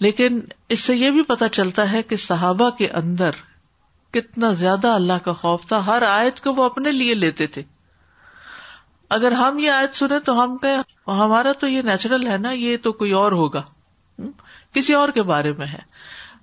لیکن 0.00 0.40
اس 0.68 0.80
سے 0.80 0.96
یہ 0.96 1.10
بھی 1.10 1.22
پتا 1.22 1.48
چلتا 1.48 1.92
ہے 1.92 2.02
کہ 2.02 2.16
صحابہ 2.16 2.70
کے 2.70 2.88
اندر 2.88 3.30
کتنا 4.10 4.52
زیادہ 4.52 4.88
اللہ 4.88 5.12
کا 5.24 5.32
خوف 5.32 5.66
تھا۔ 5.66 5.86
ہر 5.86 6.02
آیت 6.02 6.40
کو 6.40 6.54
وہ 6.54 6.64
اپنے 6.64 6.92
لیے 6.92 7.14
لیتے 7.14 7.46
تھے۔ 7.46 7.62
اگر 9.08 9.32
ہم 9.32 9.58
یہ 9.58 9.70
آیت 9.70 9.94
سنیں 9.94 10.18
تو 10.18 10.44
ہم 10.44 10.58
کہ 10.58 11.10
ہمارا 11.10 11.52
تو 11.52 11.68
یہ 11.68 11.82
نیچرل 11.82 12.26
ہے 12.26 12.36
نا، 12.36 12.50
یہ 12.50 12.76
تو 12.82 12.92
کوئی 12.92 13.12
اور 13.12 13.32
ہوگا۔ 13.32 13.62
کسی 14.72 14.94
اور 14.94 15.08
کے 15.08 15.22
بارے 15.22 15.52
میں 15.52 15.66
ہے۔ 15.66 15.78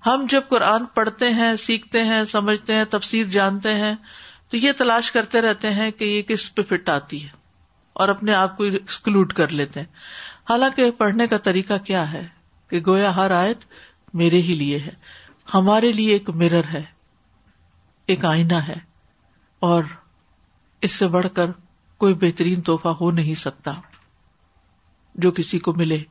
ہم 0.06 0.26
جب 0.30 0.42
قرآن 0.50 0.86
پڑھتے 0.86 1.30
ہیں، 1.30 1.56
سیکھتے 1.56 2.04
ہیں، 2.04 2.24
سمجھتے 2.24 2.74
ہیں، 2.74 2.86
تفسیر 2.90 3.28
جانتے 3.28 3.74
ہیں، 3.74 3.96
تو 4.50 4.58
یہ 4.58 4.72
تلاش 4.78 5.12
کرتے 5.12 5.42
رہتے 5.42 5.70
ہیں 5.70 5.92
کہ 5.92 6.04
یہ 6.04 6.22
کس 6.22 6.56
پہ 6.56 6.62
فٹ 6.62 6.90
آتی 6.90 7.24
ہے 7.24 7.30
اور 7.94 8.10
اپنے 8.10 8.34
آپ 8.34 8.58
کو 8.58 8.64
ایکسکلوڈ 8.64 9.34
کر 9.34 9.48
لیتے 9.48 9.80
ہیں۔ 9.80 9.88
حالانکہ 10.50 10.92
پڑھنے 10.92 11.28
کا 11.28 11.38
طریقہ 11.38 11.74
کیا 11.86 12.14
ہے 12.14 12.28
کہ 12.68 12.82
گویا 12.88 13.16
ہر 13.16 13.32
آیت 13.32 13.58
میرے 14.14 14.42
ہی 14.42 14.56
لیے 14.56 14.80
ہے۔ 14.80 14.92
ہمارے 15.54 15.92
لیے 15.92 16.14
ایک 16.14 16.30
مرر 16.30 16.64
ہے، 16.64 16.82
ایک 18.06 18.26
آئینہ 18.26 18.54
ہے 18.54 18.76
اور 19.60 19.84
اس 20.82 20.92
سے 20.92 21.08
بڑھ 21.08 21.28
کر 21.34 21.46
کوئی 21.98 22.14
بہترین 22.14 22.62
تحفہ 22.62 22.88
ہو 22.88 23.12
نہیں 23.12 23.36
سکتا 23.36 23.74
جو 25.16 25.32
کسی 25.32 25.60
کو 25.60 25.74
ملے 25.74 26.04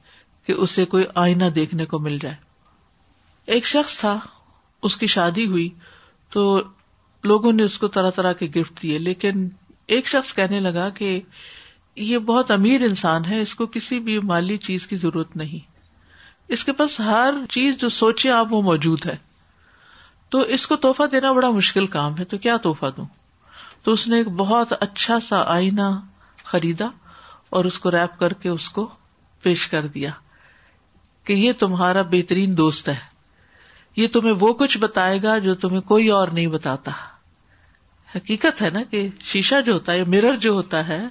کہ 0.47 0.53
اسے 0.53 0.85
کوئی 0.85 1.05
آئینہ 1.15 1.45
دیکھنے 1.45 1.85
کو 1.85 1.99
مل 1.99 2.19
جائے۔ 2.19 2.35
ایک 3.47 3.67
شخص 3.67 3.99
تھا، 3.99 4.19
اس 4.83 4.97
کی 4.97 5.07
شادی 5.07 5.47
ہوئی 5.47 5.69
تو 6.31 6.63
لوگوں 7.25 7.53
نے 7.53 7.63
اس 7.63 7.79
کو 7.79 7.89
طرح 7.89 8.11
طرح 8.11 8.33
کے 8.33 8.47
گفٹ 8.47 8.83
دیے، 8.83 8.99
لیکن 8.99 9.49
ایک 9.87 10.07
شخص 10.07 10.35
کہنے 10.35 10.61
لگا 10.61 10.89
کہ 10.89 11.21
یہ 11.97 12.19
بہت 12.19 12.51
امیر 12.51 12.83
انسان 12.83 13.25
ہے، 13.25 13.41
اس 13.41 13.55
کو 13.55 13.67
کسی 13.67 14.01
بھی 14.01 14.19
مالی 14.19 14.57
چیز 14.57 14.87
کی 14.87 14.97
ضرورت 14.97 15.37
نہیں۔ 15.37 15.71
اس 16.49 16.65
کے 16.65 16.73
پاس 16.73 17.01
ہر 17.01 17.35
چیز 17.51 17.79
جو 17.79 17.89
سوچے 17.89 18.31
آپ 18.31 18.47
وہ 18.51 18.63
موجود 18.63 19.07
ہے۔ 19.07 19.17
تو 20.29 20.39
اس 20.39 20.67
کو 20.67 20.77
توحفہ 20.77 21.03
دینا 21.13 21.33
بڑا 21.33 21.51
مشکل 21.51 21.87
کام 21.87 22.19
ہے، 22.19 22.25
تو 22.25 22.39
کیا 22.39 22.57
توحفہ 22.57 22.87
دوں؟ 22.97 23.07
تو 23.85 23.93
اس 23.93 24.09
نے 24.09 24.17
ایک 24.17 24.29
بہت 24.29 24.73
اچھا 24.81 25.21
سا 25.21 25.43
آئینہ 25.47 26.01
خریدا 26.45 26.87
اور 27.51 27.65
اس 27.65 27.79
کو 27.79 27.91
ریپ 27.91 28.21
کر 28.21 28.33
کے 28.33 28.49
اس 28.49 28.69
کو 28.69 28.89
پیش 29.43 29.69
کر 29.69 29.87
دیا 29.87 30.11
کہ 31.25 31.33
یہ 31.33 31.53
تمہارا 31.59 32.03
بہترین 32.03 32.57
دوست 32.57 32.89
ہے۔ 32.89 32.97
یہ 33.97 34.09
تمہیں 34.09 34.35
وہ 34.41 34.53
کچھ 34.53 34.79
بتائے 34.79 35.23
گا 35.23 35.39
جو 35.39 35.55
تمہیں 35.55 35.81
کوئی 35.81 36.09
اور 36.09 36.29
نہیں 36.29 36.47
بتاتا۔ 36.47 36.91
حقیقت 38.15 38.63
ہے 38.63 38.71
نا 38.71 38.83
کہ 38.83 39.09
شیشہ 39.21 39.61
جو 39.67 39.73
ہوتا 39.73 39.93
ہے 39.93 40.05
مرر 40.05 40.37
جو 40.37 40.53
ہوتا 40.53 40.89
ہے، 40.89 41.07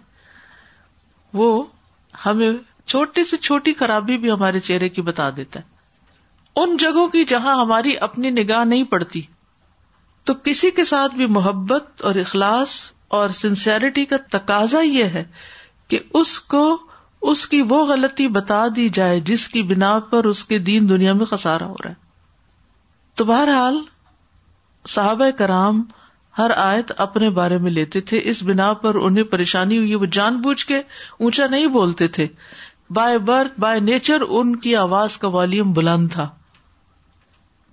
وہ 1.34 1.63
ہمیں 2.25 2.53
چھوٹی 2.86 3.24
سے 3.24 3.38
چھوٹی 3.38 3.74
خرابی 3.74 4.18
بھی 4.18 4.32
ہمارے 4.32 4.60
چہرے 4.60 4.89
کی 4.89 5.01
بتا 5.01 5.30
دیتا 5.30 5.60
ہے۔ 5.60 5.74
ان 6.56 6.77
جگہوں 6.77 7.08
کی 7.08 7.25
جہاں 7.25 7.56
ہماری 7.56 7.98
اپنی 7.98 8.30
نگاہ 8.30 8.65
نہیں 8.65 8.84
پڑتی 8.84 9.22
تو 10.24 10.34
کسی 10.34 10.72
کے 10.72 10.84
ساتھ 10.84 11.15
بھی 11.15 11.25
محبت 11.25 12.01
اور 12.01 12.15
اخلاص 12.15 12.92
اور 13.08 13.30
سنسیرٹی 13.30 14.06
کا 14.06 14.15
تقاضا 14.32 14.82
یہ 14.82 15.03
ہے 15.03 15.24
کہ 15.88 16.00
اس 16.13 16.39
کو 16.39 16.77
اس 17.22 17.48
کی 17.48 17.62
وہ 17.62 17.86
غلطی 17.86 18.27
بتا 18.27 18.65
دی 18.75 18.89
جائے 18.89 19.20
جس 19.20 19.48
کی 19.48 19.63
بنا 19.63 20.00
پر 20.00 20.24
اس 20.24 20.46
کے 20.46 20.60
دین 20.60 20.89
دنیا 20.89 21.13
میں 21.13 21.25
خسارا 21.25 21.65
ہو 21.65 21.75
رہا 21.84 21.89
ہے۔ 21.89 21.96
تو 23.15 23.25
بہرحال 23.25 23.77
صحابہ 24.88 25.30
کرام 25.30 25.84
ہر 26.38 26.51
آیت 26.51 26.92
اپنے 26.98 27.30
بارے 27.30 27.58
میں 27.58 27.72
لیتے 27.72 28.01
تھے۔ 28.01 28.20
اس 28.24 28.44
بنا 28.44 28.74
پر 28.74 28.96
انہیں 28.96 29.24
پریشانی 29.24 29.77
ہوئی، 29.77 29.96
وہ 29.96 30.06
جان 30.06 30.42
بوجھ 30.42 30.65
کے 30.65 30.77
اونچا 31.20 31.48
نہیں 31.48 31.68
بولتے 31.68 32.08
تھے۔ 32.08 32.27
بائی 32.89 33.18
برتھ 33.18 33.60
بائی 33.60 33.80
نیچر 33.80 34.22
ان 34.22 34.56
کی 34.56 34.75
آواز 34.75 35.18
کا 35.18 35.27
والیوم 35.27 35.74
بلند 35.74 36.12
تھا۔ 36.12 36.30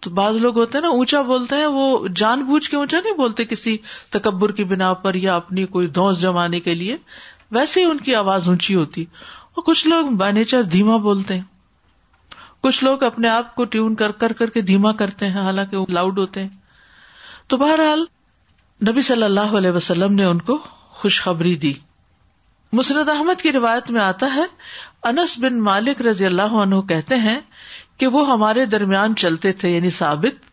تو 0.01 0.11
بعض 0.11 0.37
لوگ 0.37 0.59
ہوتے 0.59 0.79
ہیں 0.79 0.83
نا، 0.83 0.89
اونچا 0.89 1.23
بولتے 1.23 1.57
ہیں، 1.57 1.67
وہ 1.67 2.09
جان 2.17 2.45
بوجھ 2.45 2.71
کے 2.71 2.77
اونچا 2.77 3.01
نہیں 3.05 3.15
بولتے 3.15 3.45
کسی 3.45 3.77
تکبر 4.11 4.53
کی 4.53 4.65
بنا 4.65 4.93
پر 4.93 5.15
یا 5.15 5.37
اپنی 5.37 5.67
کوئی 5.67 5.87
دھوس 5.87 6.21
جمانے 6.21 6.61
کے 6.61 6.75
لیے۔ 6.75 6.97
ویسے 7.51 7.81
ہی 7.81 7.91
ان 7.91 7.99
کی 7.99 8.15
آواز 8.15 8.49
اونچی 8.49 8.75
ہوتی۔ 8.75 9.03
اور 9.55 9.63
کچھ 9.63 9.89
لوگ 9.89 10.07
بائی 10.07 10.33
نیچر 10.33 10.63
دھیما 10.63 10.97
بولتے 10.97 11.35
ہیں۔ 11.35 11.43
کچھ 12.63 12.85
لوگ 12.85 13.03
اپنے 13.03 13.29
آپ 13.29 13.55
کو 13.55 13.65
ٹیون 13.65 13.95
کر 13.95 14.11
کر 14.11 14.33
کر 14.33 14.51
کے 14.51 14.61
دھیما 14.61 14.93
کرتے 14.93 15.27
ہیں، 15.27 15.41
حالانکہ 15.41 15.77
وہ 15.77 15.87
لاؤڈ 15.89 16.19
ہوتے 16.19 16.43
ہیں۔ 16.43 16.49
تو 17.47 17.57
بہرحال، 17.57 18.05
نبی 18.89 19.03
صلی 19.03 19.23
اللہ 19.23 19.41
علیہ 19.41 19.71
وسلم 19.71 20.15
نے 20.15 20.25
ان 20.25 20.39
کو 20.39 20.59
خوشخبری 20.89 21.57
دی۔ 21.57 21.73
مسرد 22.73 23.09
احمد 23.09 23.41
کی 23.41 23.53
روایت 23.53 23.91
میں 23.91 24.01
آتا 24.01 24.35
ہے، 24.35 24.45
انس 25.03 25.39
بن 25.39 25.61
مالک 25.61 26.03
رضی 26.03 26.27
اللہ 26.27 26.43
عنہ 26.43 26.81
کہتے 26.81 27.15
ہیں 27.15 27.41
کہ 28.01 28.07
وہ 28.07 28.29
ہمارے 28.31 28.65
درمیان 28.67 29.15
چلتے 29.15 29.53
تھے 29.53 29.71
یعنی 29.71 29.91
ثابت، 29.91 30.45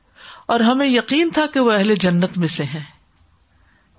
اور 0.48 0.60
ہمیں 0.60 0.88
یقین 0.88 1.30
تھا 1.30 1.46
کہ 1.46 1.60
وہ 1.60 1.72
اہل 1.72 1.96
جنت 1.96 2.38
میں 2.38 2.48
سے 2.48 2.64
ہیں۔ 2.64 2.84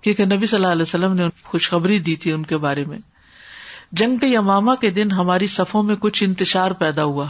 کیونکہ 0.04 0.24
نبی 0.24 0.46
صلی 0.46 0.56
اللہ 0.56 0.72
علیہ 0.72 0.82
وسلم 0.82 1.12
نے 1.12 1.28
خوشخبری 1.44 1.98
دی 1.98 2.16
تھی 2.16 2.32
ان 2.32 2.44
کے 2.46 2.56
بارے 2.56 2.84
میں۔ 2.84 2.98
جنگ 3.92 4.16
کے 4.16 4.26
یماما 4.26 4.74
کے 4.74 4.90
دن 4.90 5.10
ہماری 5.12 5.46
صفوں 5.46 5.82
میں 5.82 5.96
کچھ 5.96 6.22
انتشار 6.24 6.70
پیدا 6.70 7.04
ہوا۔ 7.04 7.26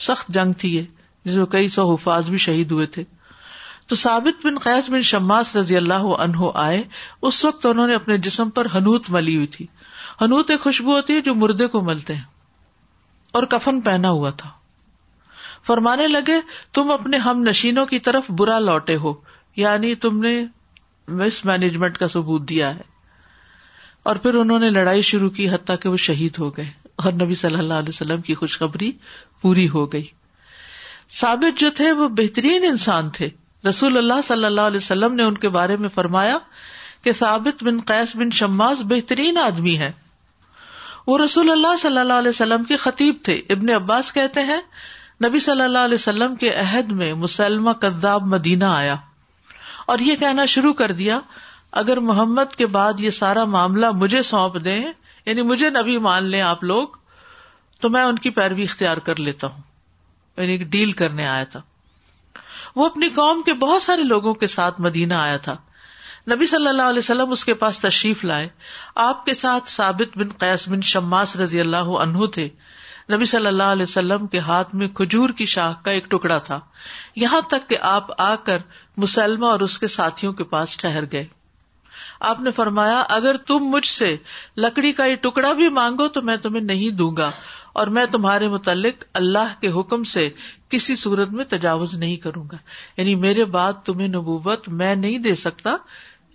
سخت 0.00 0.28
جنگ 0.28 0.52
تھی 0.52 0.74
یہ، 0.76 0.84
جس 1.24 1.36
میں 1.36 1.46
کئی 1.46 1.68
سو 1.68 1.94
حفاظ 1.94 2.28
بھی 2.28 2.38
شہید 2.38 2.70
ہوئے 2.70 2.86
تھے۔ 2.86 3.04
تو 3.86 3.96
ثابت 3.96 4.46
بن 4.46 4.58
قیس 4.58 4.88
بن 4.90 5.02
شماس 5.02 5.54
رضی 5.56 5.76
اللہ 5.76 6.06
عنہ 6.18 6.50
آئے۔ 6.54 6.82
اس 7.22 7.44
وقت 7.44 7.66
انہوں 7.66 7.86
نے 7.86 7.94
اپنے 7.94 8.16
جسم 8.18 8.50
پر 8.50 8.66
ہنوت 8.74 9.10
ملی 9.10 9.36
ہوئی 9.36 9.46
تھی۔ 9.46 9.66
ہنوت 10.20 10.50
ایک 10.50 10.60
خوشبو 10.60 10.96
ہوتی 10.96 11.14
ہے 11.14 11.20
جو 11.20 11.34
مردے 11.34 11.66
کو 11.66 11.80
ملتے 11.80 12.14
ہیں، 12.14 12.22
اور 13.34 13.42
کفن 13.46 13.80
پہنا 13.80 14.10
ہوا 14.10 14.30
تھا۔ 14.30 14.50
فرمانے 15.66 16.08
لگے، 16.08 16.40
تم 16.72 16.90
اپنے 16.90 17.16
ہم 17.16 17.42
نشینوں 17.42 17.86
کی 17.86 17.98
طرف 17.98 18.30
برا 18.30 18.58
لوٹے 18.58 18.96
ہو 18.96 19.14
یعنی 19.56 19.94
تم 19.94 20.18
نے 20.18 20.46
مس 21.08 21.44
مینجمنٹ 21.44 21.98
کا 21.98 22.08
ثبوت 22.08 22.48
دیا 22.48 22.74
ہے۔ 22.74 22.80
اور 24.02 24.16
پھر 24.16 24.34
انہوں 24.34 24.58
نے 24.58 24.70
لڑائی 24.70 25.02
شروع 25.02 25.30
کی 25.30 25.50
حتیٰ 25.50 25.76
کہ 25.80 25.88
وہ 25.88 25.96
شہید 25.96 26.38
ہو 26.38 26.56
گئے 26.56 26.70
اور 26.96 27.12
نبی 27.12 27.34
صلی 27.34 27.56
اللہ 27.56 27.74
علیہ 27.74 27.88
وسلم 27.88 28.20
کی 28.20 28.34
خوشخبری 28.34 28.92
پوری 29.42 29.68
ہو 29.68 29.92
گئی۔ 29.92 30.06
ثابت 31.10 31.58
جو 31.58 31.70
تھے 31.70 31.92
وہ 31.92 32.08
بہترین 32.08 32.64
انسان 32.64 33.10
تھے۔ 33.10 33.28
رسول 33.68 33.96
اللہ 33.96 34.20
صلی 34.24 34.44
اللہ 34.44 34.60
علیہ 34.60 34.76
وسلم 34.76 35.14
نے 35.14 35.22
ان 35.22 35.34
کے 35.34 35.48
بارے 35.48 35.76
میں 35.76 35.88
فرمایا 35.88 36.38
کہ 37.02 37.12
ثابت 37.12 37.64
بن 37.64 37.80
قیس 37.80 38.16
بن 38.16 38.30
شماس 38.30 38.78
بہترین 38.84 39.38
آدمی 39.38 39.78
ہے 39.78 39.92
وہ 41.06 41.18
رسول 41.18 41.50
اللہ 41.50 41.76
صلی 41.82 41.98
اللہ 41.98 42.12
علیہ 42.12 42.28
وسلم 42.28 42.64
کے 42.64 42.76
خطیب 42.76 43.16
تھے۔ 43.22 43.42
ابن 43.48 43.70
عباس 43.70 44.12
کہتے 44.12 44.40
ہیں 44.40 44.60
نبی 45.24 45.38
صلی 45.38 45.62
اللہ 45.62 45.78
علیہ 45.78 45.94
وسلم 45.94 46.36
کے 46.36 46.54
عہد 46.54 46.92
میں 46.92 47.14
مسلمہ 47.14 47.70
کداب 47.70 48.22
مدینہ 48.22 48.64
آیا 48.64 48.94
اور 49.86 49.98
یہ 49.98 50.16
کہنا 50.16 50.44
شروع 50.44 50.72
کر 50.72 50.92
دیا، 50.92 51.20
اگر 51.72 52.00
محمد 52.00 52.54
کے 52.56 52.66
بعد 52.66 52.92
یہ 52.98 53.10
سارا 53.10 53.44
معاملہ 53.44 53.90
مجھے 53.90 54.22
سونپ 54.22 54.64
دیں 54.64 54.84
یعنی 55.26 55.42
مجھے 55.42 55.70
نبی 55.70 55.98
مان 55.98 56.24
لیں 56.24 56.40
آپ 56.40 56.64
لوگ، 56.64 56.88
تو 57.80 57.90
میں 57.90 58.02
ان 58.02 58.18
کی 58.18 58.30
پیروی 58.30 58.62
اختیار 58.62 58.96
کر 58.96 59.16
لیتا 59.16 59.46
ہوں۔ 59.46 59.62
یعنی 60.36 60.56
ڈیل 60.56 60.92
کرنے 60.92 61.26
آیا 61.26 61.44
تھا۔ 61.44 61.60
وہ 62.76 62.86
اپنی 62.86 63.08
قوم 63.08 63.42
کے 63.42 63.54
بہت 63.54 63.82
سارے 63.82 64.02
لوگوں 64.02 64.34
کے 64.34 64.46
ساتھ 64.46 64.80
مدینہ 64.80 65.14
آیا 65.14 65.36
تھا۔ 65.36 65.56
نبی 66.30 66.46
صلی 66.46 66.68
اللہ 66.68 66.82
علیہ 66.82 66.98
وسلم 66.98 67.30
اس 67.30 67.44
کے 67.44 67.54
پاس 67.54 67.78
تشریف 67.78 68.24
لائے۔ 68.24 68.48
آپ 68.94 69.26
کے 69.26 69.34
ساتھ 69.34 69.70
ثابت 69.70 70.18
بن 70.18 70.28
قیس 70.28 70.68
بن 70.68 70.80
شماس 70.80 71.36
رضی 71.36 71.60
اللہ 71.60 71.76
عنہ 71.76 72.26
تھے۔ 72.26 72.48
نبی 73.12 73.24
صلی 73.24 73.46
اللہ 73.46 73.62
علیہ 73.62 73.82
وسلم 73.82 74.26
کے 74.26 74.38
ہاتھ 74.38 74.74
میں 74.74 74.88
کھجور 74.88 75.28
کی 75.28 75.46
شاخ 75.46 75.82
کا 75.82 75.90
ایک 75.90 76.10
ٹکڑا 76.10 76.38
تھا۔ 76.38 76.60
یہاں 77.16 77.40
تک 77.40 77.68
کہ 77.68 77.76
آپ 77.80 78.20
آ 78.20 78.34
کر 78.34 78.58
مسلمہ 78.96 79.46
اور 79.46 79.60
اس 79.60 79.78
کے 79.78 79.86
ساتھیوں 79.86 80.32
کے 80.32 80.44
پاس 80.44 80.76
ٹہر 80.76 81.04
گئے۔ 81.12 81.26
آپ 82.20 82.40
نے 82.40 82.50
فرمایا، 82.50 83.00
اگر 83.08 83.36
تم 83.36 83.58
مجھ 83.58 83.86
سے 83.86 84.16
لکڑی 84.56 84.92
کا 84.92 85.04
یہ 85.04 85.16
ٹکڑا 85.16 85.52
بھی 85.52 85.68
مانگو 85.68 86.08
تو 86.08 86.22
میں 86.22 86.36
تمہیں 86.36 86.62
نہیں 86.62 86.90
دوں 86.90 87.16
گا 87.16 87.30
اور 87.72 87.86
میں 87.86 88.06
تمہارے 88.06 88.48
متعلق 88.48 89.04
اللہ 89.14 89.60
کے 89.60 89.80
حکم 89.80 90.04
سے 90.04 90.30
کسی 90.68 90.96
صورت 90.96 91.30
میں 91.30 91.44
تجاوز 91.44 91.94
نہیں 91.94 92.16
کروں 92.16 92.44
گا۔ 92.52 92.56
یعنی 92.96 93.14
میرے 93.14 93.44
بعد 93.44 93.72
تمہیں 93.84 94.08
نبوت 94.08 94.68
میں 94.68 94.94
نہیں 94.94 95.18
دے 95.18 95.34
سکتا۔ 95.34 95.76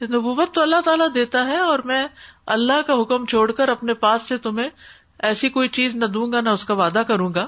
نبوت 0.02 0.54
تو 0.54 0.62
اللہ 0.62 0.82
تعالیٰ 0.86 1.08
دیتا 1.16 1.46
ہے 1.46 1.58
اور 1.58 1.80
میں 1.80 2.08
اللہ 2.46 2.82
کا 2.88 2.94
حکم 3.02 3.26
چھوڑ 3.26 3.52
کر 3.52 3.70
اپنے 3.70 3.94
پاس 3.94 4.22
سے 4.22 4.38
تمہیں 4.38 4.70
ایسی 5.20 5.50
کوئی 5.50 5.68
چیز 5.68 5.96
نہ 5.96 6.06
دوں 6.06 6.32
گا، 6.32 6.42
نہ 6.42 6.50
اس 6.50 6.66
کا 6.66 6.74
وعدہ 6.74 7.04
کروں 7.08 7.34
گا۔ 7.34 7.48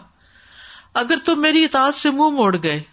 اگر 0.94 1.16
تم 1.26 1.42
میری 1.42 1.64
اطاعت 1.64 1.96
سے 1.96 2.12
منہ 2.12 2.30
موڑ 2.30 2.58
گئے، 2.64 2.84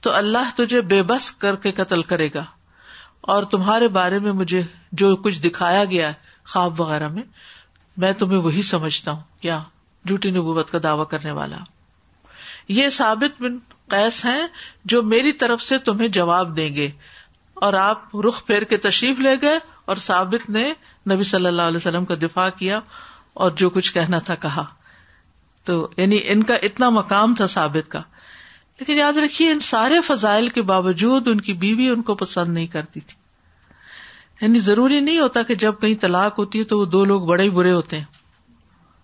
تو 0.00 0.12
اللہ 0.12 0.56
تجھے 0.56 0.80
بے 0.80 1.02
بس 1.02 1.32
کر 1.32 1.56
کے 1.56 1.72
قتل 1.72 2.02
کرے 2.02 2.28
گا۔ 2.34 2.44
اور 3.20 3.42
تمہارے 3.42 3.88
بارے 3.88 4.18
میں 4.18 4.32
مجھے 4.32 4.62
جو 4.92 5.16
کچھ 5.16 5.40
دکھایا 5.40 5.84
گیا 5.84 6.08
ہے، 6.08 6.14
خواب 6.46 6.80
وغیرہ 6.80 7.08
میں 7.08 7.22
میں 7.96 8.12
تمہیں 8.12 8.38
وہی 8.38 8.62
سمجھتا 8.62 9.10
ہوں 9.10 9.22
کیا 9.40 9.62
جھوٹی 10.06 10.30
نبوت 10.30 10.70
کا 10.70 10.78
دعوی 10.82 11.04
کرنے 11.10 11.30
والا۔ 11.30 11.56
یہ 12.68 12.88
ثابت 12.88 13.42
بن 13.42 13.58
قیس 13.88 14.24
ہیں 14.24 14.46
جو 14.84 15.02
میری 15.02 15.32
طرف 15.32 15.62
سے 15.62 15.78
تمہیں 15.78 16.08
جواب 16.08 16.56
دیں 16.56 16.74
گے۔ 16.74 16.90
اور 17.54 17.72
آپ 17.72 18.16
رخ 18.16 18.46
پھیر 18.46 18.62
کے 18.62 18.76
تشریف 18.76 19.20
لے 19.20 19.36
گئے، 19.42 19.58
اور 19.84 19.96
ثابت 19.96 20.50
نے 20.50 20.72
نبی 21.10 21.22
صلی 21.22 21.46
اللہ 21.46 21.62
علیہ 21.62 21.76
وسلم 21.76 22.04
کا 22.04 22.14
دفاع 22.22 22.48
کیا 22.48 22.80
اور 23.38 23.50
جو 23.50 23.70
کچھ 23.70 23.94
کہنا 23.94 24.18
تھا 24.18 24.34
کہا۔ 24.34 24.64
تو 25.64 25.88
یعنی 25.96 26.18
ان 26.24 26.42
کا 26.42 26.54
اتنا 26.54 26.88
مقام 26.88 27.34
تھا 27.34 27.46
ثابت 27.46 27.90
کا۔ 27.90 27.98
لیکن 28.78 28.92
یاد 28.92 29.12
رکھیے، 29.12 29.50
ان 29.50 29.60
سارے 29.60 30.00
فضائل 30.00 30.48
کے 30.48 30.62
باوجود 30.62 31.28
ان 31.28 31.40
کی 31.40 31.52
بیوی 31.52 31.88
ان 31.88 32.02
کو 32.02 32.14
پسند 32.14 32.54
نہیں 32.54 32.66
کرتی 32.66 33.00
تھی۔ 33.00 33.16
یعنی 34.40 34.60
ضروری 34.60 35.00
نہیں 35.00 35.20
ہوتا 35.20 35.42
کہ 35.42 35.54
جب 35.54 35.74
کہیں 35.80 35.94
طلاق 35.94 36.38
ہوتی 36.38 36.58
ہے 36.58 36.64
تو 36.64 36.78
وہ 36.78 36.84
دو 36.84 37.04
لوگ 37.04 37.22
بڑے 37.22 37.42
ہی 37.42 37.50
برے 37.50 37.72
ہوتے 37.72 37.96
ہیں۔ 37.98 38.04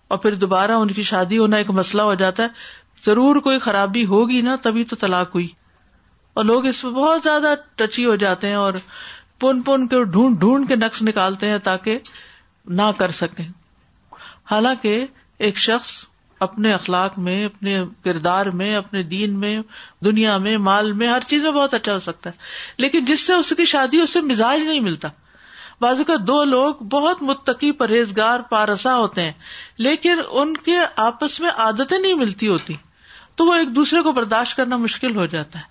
اور 0.07 0.17
پھر 0.17 0.33
دوبارہ 0.33 0.71
ان 0.71 0.91
کی 0.91 1.03
شادی 1.03 1.37
ہونا 1.37 1.57
ایک 1.57 1.69
مسئلہ 1.69 2.01
ہو 2.01 2.13
جاتا 2.13 2.43
ہے۔ 2.43 2.47
ضرور 3.05 3.35
کوئی 3.35 3.59
خرابی 3.59 4.05
ہوگی 4.05 4.41
نا، 4.41 4.55
تبھی 4.61 4.83
تو 4.83 4.95
طلاق 4.95 5.33
ہوئی۔ 5.33 5.47
اور 6.33 6.45
لوگ 6.45 6.65
اس 6.65 6.83
میں 6.83 6.91
بہت 6.91 7.21
زیادہ 7.23 7.53
ٹچی 7.75 8.05
ہو 8.05 8.15
جاتے 8.15 8.47
ہیں 8.47 8.55
اور 8.55 8.73
پن 9.39 9.61
پن 9.61 9.87
کے 9.87 10.03
ڈھونڈ 10.03 10.39
ڈھونڈ 10.39 10.67
کے 10.67 10.75
نقش 10.75 11.01
نکالتے 11.01 11.49
ہیں 11.49 11.57
تاکہ 11.57 11.99
نہ 12.65 12.91
کر 12.97 13.11
سکیں۔ 13.11 13.64
حالانکہ 14.51 15.05
ایک 15.39 15.57
شخص 15.57 16.05
اپنے 16.39 16.73
اخلاق 16.73 17.19
میں، 17.19 17.45
اپنے 17.45 17.83
کردار 18.03 18.45
میں، 18.45 18.75
اپنے 18.75 19.03
دین 19.03 19.39
میں، 19.39 19.59
دنیا 20.03 20.37
میں، 20.37 20.57
مال 20.57 20.91
میں، 20.91 21.07
ہر 21.07 21.19
چیز 21.27 21.43
میں 21.43 21.51
بہت 21.51 21.73
اچھا 21.73 21.93
ہو 21.93 21.99
سکتا 21.99 22.29
ہے۔ 22.29 22.35
لیکن 22.77 23.05
جس 23.05 23.19
سے 23.19 23.33
اس 23.33 23.53
کی 23.57 23.65
شادی، 23.65 23.99
اس 23.99 24.09
سے 24.09 24.21
مزاج 24.21 24.59
نہیں 24.59 24.79
ملتا۔ 24.79 25.07
بازو 25.81 26.03
کا 26.03 26.13
دو 26.27 26.43
لوگ 26.43 26.75
بہت 26.75 27.21
متقی، 27.21 27.71
پرہیزگار، 27.71 28.39
پارسا 28.39 28.95
ہوتے 28.95 29.21
ہیں، 29.21 29.31
لیکن 29.77 30.15
ان 30.31 30.57
کے 30.57 30.75
آپس 30.95 31.39
میں 31.39 31.49
عادتیں 31.49 31.99
نہیں 31.99 32.13
ملتی 32.13 32.47
ہوتی۔ 32.47 32.73
تو 33.35 33.45
وہ 33.45 33.53
ایک 33.53 33.75
دوسرے 33.75 34.01
کو 34.01 34.11
برداشت 34.11 34.57
کرنا 34.57 34.77
مشکل 34.77 35.15
ہو 35.15 35.25
جاتا 35.25 35.59
ہے۔ 35.59 35.63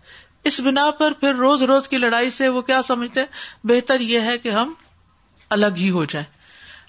اس 0.44 0.60
بنا 0.60 0.90
پر 0.90 1.12
پھر 1.12 1.34
روز 1.34 1.62
روز 1.62 1.88
کی 1.88 1.96
لڑائی 1.96 2.30
سے 2.30 2.48
وہ 2.48 2.60
کیا 2.60 2.82
سمجھتے 2.82 3.20
بہتر 3.64 4.00
یہ 4.00 4.20
ہے 4.20 4.38
کہ 4.38 4.48
ہم 4.48 4.74
الگ 5.50 5.74
ہی 5.76 5.90
ہو 5.90 6.04
جائیں۔ 6.04 6.43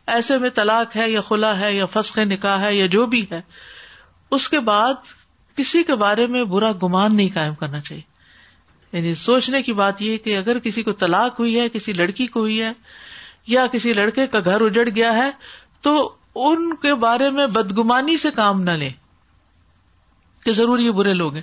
ایسے 0.08 0.38
میں 0.38 0.50
طلاق 0.50 0.96
ہے 0.96 1.10
یا 1.10 1.22
خلا 1.22 1.60
ہے 1.60 1.74
یا 1.74 1.86
فسق 1.86 2.18
نکاح 2.18 2.58
ہے 2.58 2.76
یا 2.76 2.86
جو 2.86 3.06
بھی 3.06 3.26
ہے، 3.32 3.42
اس 4.32 4.50
کے 4.50 4.60
بعد 4.60 4.94
کسی 5.58 5.84
کے 5.84 5.96
بارے 5.96 6.28
میں 6.28 6.44
برا 6.44 6.72
گمان 6.84 7.16
نہیں 7.16 7.30
قائم 7.34 7.54
کرنا 7.54 7.82
چاہیے۔ 7.82 8.16
یعنی 8.98 9.16
سوچنے 9.16 9.62
کی 9.62 9.74
بات 9.74 10.02
یہ 10.02 10.18
کہ 10.18 10.38
اگر 10.38 10.60
کسی 10.60 10.84
کو 10.84 10.92
طلاق 10.92 11.40
ہوئی 11.40 11.60
ہے، 11.60 11.70
کسی 11.70 11.94
لڑکی 11.94 12.28
کو 12.28 12.40
ہوئی 12.40 12.62
ہے 12.62 12.72
یا 13.48 13.68
کسی 13.68 13.94
لڑکے 13.94 14.28
کا 14.28 14.40
گھر 14.46 14.62
اجڑ 14.62 14.90
گیا 14.96 15.14
ہے، 15.14 15.32
تو 15.82 16.16
ان 16.36 16.76
کے 16.76 16.96
بارے 16.96 17.30
میں 17.30 17.48
بدگمانی 17.48 18.18
سے 18.18 18.32
کام 18.36 18.62
نہ 18.62 18.72
لیں 18.72 18.90
کہ 20.44 20.52
ضرور 20.52 20.80
یہ 20.80 20.92
برے 20.92 21.14
لوگ 21.14 21.34
ہیں۔ 21.34 21.42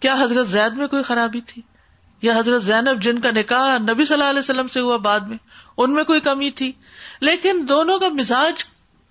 کیا 0.00 0.14
حضرت 0.22 0.48
زید 0.48 0.72
میں 0.72 0.86
کوئی 0.86 1.02
خرابی 1.02 1.40
تھی؟ 1.40 1.62
یا 2.22 2.38
حضرت 2.38 2.62
زینب 2.62 3.02
جن 3.02 3.20
کا 3.20 3.30
نکاح 3.30 3.78
نبی 3.78 4.04
صلی 4.04 4.14
اللہ 4.14 4.30
علیہ 4.30 4.38
وسلم 4.38 4.68
سے 4.68 4.80
ہوا 4.80 4.96
بعد 4.96 5.20
میں، 5.20 5.38
ان 5.76 5.94
میں 5.94 6.04
کوئی 6.04 6.20
کمی 6.20 6.50
تھی؟ 6.50 6.72
لیکن 7.24 7.66
دونوں 7.68 7.98
کا 7.98 8.08
مزاج 8.08 8.64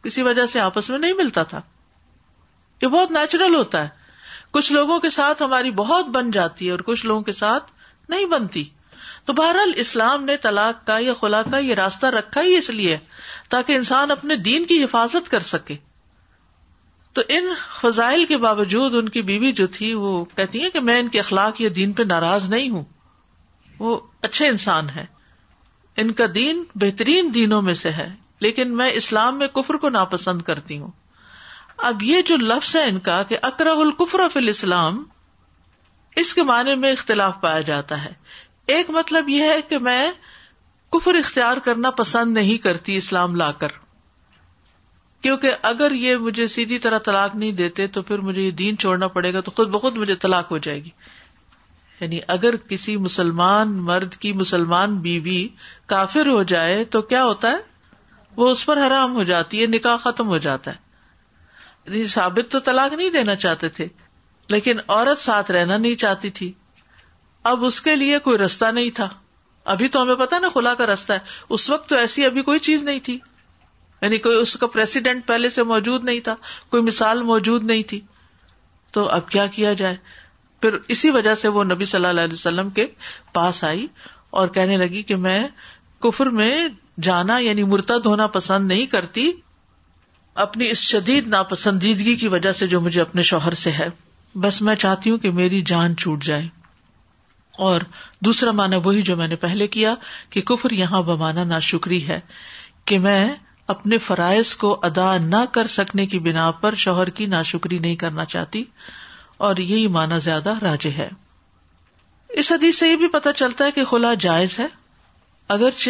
کسی 0.04 0.22
وجہ 0.22 0.46
سے 0.46 0.60
آپس 0.60 0.90
میں 0.90 1.00
نہیں 1.00 1.14
ملتا 1.14 1.44
تھا۔ 1.44 1.62
یہ 2.82 2.88
بہت 2.88 3.12
نیچرل 3.12 3.56
ہوتا 3.56 3.84
ہے۔ 3.84 3.90
کچھ 4.52 4.74
لوگوں 4.74 5.00
کے 5.00 5.10
ساتھ 5.10 5.44
ہماری 5.44 5.72
بہت 5.72 6.06
بن 6.06 6.32
جاتی 6.32 6.66
ہے 6.66 6.72
اور 6.72 6.80
کچھ 6.80 7.06
لوگوں 7.06 7.22
کے 7.22 7.32
ساتھ 7.32 7.72
نہیں 8.10 8.26
بنتی۔ 8.26 8.64
تو 9.26 9.34
بہرحال 9.34 9.72
اسلام 9.76 10.24
نے 10.24 10.38
طلاق 10.38 10.88
کا 10.88 10.98
یا 11.00 11.14
خلا 11.22 11.42
کا 11.42 11.58
یہ 11.58 11.74
راستہ 11.74 12.06
رکھا 12.06 12.42
ہی 12.42 12.56
اس 12.56 12.70
لیے 12.70 12.98
تاکہ 13.50 13.74
انسان 13.74 14.12
اپنے 14.12 14.36
دین 14.36 14.66
کی 14.66 14.84
حفاظت 14.84 15.32
کر 15.32 15.40
سکے۔ 15.40 15.76
تو 17.14 17.22
ان 17.30 17.46
فضائل 17.82 18.26
کے 18.26 18.38
باوجود 18.38 18.96
ان 18.96 19.10
کی 19.10 19.22
بیوی 19.22 19.52
جو 19.52 19.68
تھی 19.68 19.94
وہ 19.94 20.26
کہتی 20.26 20.64
ہے 20.64 20.70
کہ 20.70 20.80
میں 20.80 21.00
ان 21.00 21.08
کے 21.08 21.20
اخلاق 21.20 21.62
یا 21.62 21.70
دین 21.76 21.92
پہ 21.92 22.04
ناراض 22.04 22.50
نہیں 22.50 22.70
ہوں۔ 22.70 22.84
وہ 23.80 24.00
اچھے 24.22 24.48
انسان 24.48 24.90
ہے 24.90 25.23
ان 25.98 26.12
کا 26.12 26.24
دین 26.36 26.64
بہترین 26.76 27.34
دینوں 27.34 27.62
میں 27.62 27.74
سے 27.74 27.92
ہے، 27.92 28.10
لیکن 28.40 28.78
میں 28.78 28.92
اسلام 28.92 29.40
میں 29.40 29.48
کفر 29.48 29.74
کو 29.74 29.90
ناپسند 29.90 30.42
کرتی 30.42 30.78
ہوں۔ 30.78 30.92
اب 31.78 32.04
یہ 32.04 32.22
جو 32.22 32.38
لفظ 32.38 32.76
ہے 32.76 32.84
ان 32.84 33.00
کا 33.00 33.24
کہ 33.24 33.38
اکرہ 33.42 33.70
القفر 33.70 34.22
فی 34.34 34.40
الاسلام، 34.40 35.04
اس 36.16 36.34
کے 36.34 36.44
معنی 36.44 36.76
میں 36.76 36.92
اختلاف 36.92 37.42
پایا 37.42 37.62
جاتا 37.62 38.06
ہے۔ 38.06 38.14
ایک 38.68 38.90
مطلب 38.90 39.30
یہ 39.30 39.44
ہے 39.44 39.62
کہ 39.62 39.78
میں 39.78 40.12
کفر 40.92 41.16
اختیار 41.16 41.58
کرنا 41.58 41.90
پسند 41.90 42.34
نہیں 42.34 42.58
کرتی 42.58 42.98
اسلام 42.98 43.36
لا 43.36 43.52
کر۔ 43.52 43.68
کیونکہ 45.22 45.52
اگر 45.62 45.92
یہ 45.92 46.16
مجھے 46.16 46.48
سیدھی 46.48 46.80
طرح 46.80 47.00
طلاق 47.00 47.36
نہیں 47.36 47.52
دیتے 47.52 47.88
تو 47.88 48.02
پھر 48.02 48.18
مجھے 48.18 48.42
یہ 48.42 48.52
دین 48.52 48.78
چھوڑنا 48.78 49.08
پڑے 49.08 49.34
گا 49.34 49.42
تو 49.42 49.52
خود 49.52 49.70
بخود 49.70 49.98
مجھے 49.98 50.16
طلاق 50.16 50.52
ہو 50.52 50.58
جائے 50.58 50.84
گی۔ 50.84 50.90
یعنی 52.00 52.20
اگر 52.28 52.56
کسی 52.56 52.98
مسلمان 52.98 53.74
مرد 53.74 54.14
کی 54.14 54.34
مسلمان 54.34 54.98
بیوی 54.98 55.48
کافر 55.86 56.28
ہو 56.28 56.44
جائے 56.44 56.84
تو 56.84 57.02
کیا 57.02 57.24
ہوتا 57.24 57.52
ہے؟ 57.52 57.58
وہ 58.36 58.50
اس 58.50 58.66
پر 58.66 58.88
حرام 58.88 59.14
ہو 59.14 59.24
جاتی 59.24 59.62
ہے، 59.62 59.68
نکاح 59.68 59.98
ختم 59.98 60.28
ہو 60.28 60.38
جاتا 60.38 60.72
ہے۔ 60.72 60.76
یعنی 61.86 62.08
ثابت 62.08 62.52
تو 62.52 62.60
طلاق 62.60 62.94
نہیں 62.94 63.10
دینا 63.10 63.36
چاہتے 63.36 63.70
تھے، 63.70 63.88
لیکن 64.48 64.78
عورت 64.88 65.22
ساتھ 65.22 65.52
رہنا 65.52 65.78
نہیں 65.78 65.96
چاہتی 65.96 66.30
تھی۔ 66.30 66.52
اب 67.44 67.66
اس 67.66 67.82
کے 67.82 67.96
لیے 67.96 68.20
کوئی 68.20 68.38
رستہ 68.38 68.66
نہیں 68.66 68.90
تھا۔ 68.90 69.10
ابھی 69.66 69.88
تو 69.88 70.02
ہمیں 70.02 70.16
پتا 70.16 70.40
نا 70.40 70.50
کھلا 70.50 70.74
کا 70.74 70.86
رستہ 70.86 71.14
ہے۔ 71.14 71.20
اس 71.50 71.70
وقت 71.70 71.90
تو 71.90 71.96
ایسی 71.96 72.26
ابھی 72.26 72.42
کوئی 72.42 72.60
چیز 72.60 72.84
نہیں 72.84 73.00
تھی۔ 73.00 73.20
یعنی 74.02 74.18
کوئی 74.18 74.38
اس 74.38 74.56
کا 74.56 74.68
پریسیڈینٹ 74.68 75.28
پہلے 75.28 75.50
سے 75.50 75.64
موجود 75.64 76.04
نہیں 76.04 76.20
تھا، 76.20 76.36
کوئی 76.70 76.84
مثال 76.84 77.22
موجود 77.22 77.64
نہیں 77.64 77.84
تھی۔ 77.84 78.02
تو 78.92 79.10
اب 79.10 79.30
کیا 79.30 79.48
کیا 79.48 79.74
جائے؟ 79.74 79.96
پھر 80.64 80.78
اسی 80.88 81.10
وجہ 81.10 81.36
سے 81.36 81.48
وہ 81.48 81.64
نبی 81.64 81.86
صلی 81.86 82.06
اللہ 82.06 82.22
علیہ 82.22 82.34
وسلم 82.34 82.70
کے 82.70 82.88
پاس 83.34 83.64
آئی 83.64 83.88
اور 84.30 84.48
کہنے 84.48 84.78
لگی 84.78 85.04
کہ 85.04 85.16
میں 85.16 85.48
کفر 86.00 86.26
میں 86.26 86.68
جانا 87.02 87.38
یعنی 87.38 87.64
مرتد 87.64 88.06
ہونا 88.06 88.28
پسند 88.28 88.68
نہیں 88.68 88.86
کرتی، 88.86 89.32
اپنی 90.36 90.70
اس 90.70 90.78
شدید 90.78 91.28
ناپسندیدگی 91.28 92.16
کی 92.16 92.28
وجہ 92.28 92.52
سے 92.52 92.68
جو 92.68 92.82
مجھے 92.82 93.02
اپنے 93.02 93.22
شوہر 93.22 93.54
سے 93.54 93.72
ہے۔ 93.72 93.88
بس 94.36 94.62
میں 94.62 94.76
چاہتی 94.76 95.10
ہوں 95.10 95.18
کہ 95.18 95.32
میری 95.32 95.62
جان 95.62 95.98
چھوٹ 95.98 96.24
جائے۔ 96.24 96.48
اور 97.58 97.82
دوسرا 98.20 98.52
مانا 98.52 98.78
وہی 98.84 99.02
جو 99.02 99.18
میں 99.18 99.28
نے 99.28 99.36
پہلے 99.36 99.68
کیا 99.68 99.96
کہ 100.30 100.42
کفر 100.42 100.72
یہاں 100.72 101.02
بمانا 101.02 101.44
نا 101.44 101.60
شکری 101.60 102.08
ہے 102.08 102.20
کہ 102.86 103.00
میں 103.00 103.36
اپنے 103.68 103.98
فرائض 103.98 104.56
کو 104.56 104.80
ادا 104.84 105.18
نہ 105.18 105.46
کر 105.52 105.68
سکنے 105.68 106.06
کی 106.06 106.20
بنا 106.20 106.52
پر 106.52 106.76
شوہر 106.76 107.10
کی 107.10 107.26
نا 107.26 107.42
شکری 107.44 107.80
نہیں 107.80 107.96
کرنا 107.96 108.26
چاہتی۔ 108.26 108.64
اور 109.44 109.58
یہی 109.58 109.88
مانا 109.88 110.18
زیادہ 110.18 110.54
راج 110.62 110.88
ہے۔ 110.88 111.10
اس 112.30 112.52
حدیث 112.52 112.80
سے 112.80 112.88
یہ 112.90 112.96
بھی 112.96 113.08
پتا 113.08 113.34
چلتا 113.34 113.66
ہے 113.66 113.72
کہ 113.72 113.86
خلا 113.86 114.14
جائز 114.14 114.60
ہے، 114.60 114.68
اگرچہ 115.48 115.90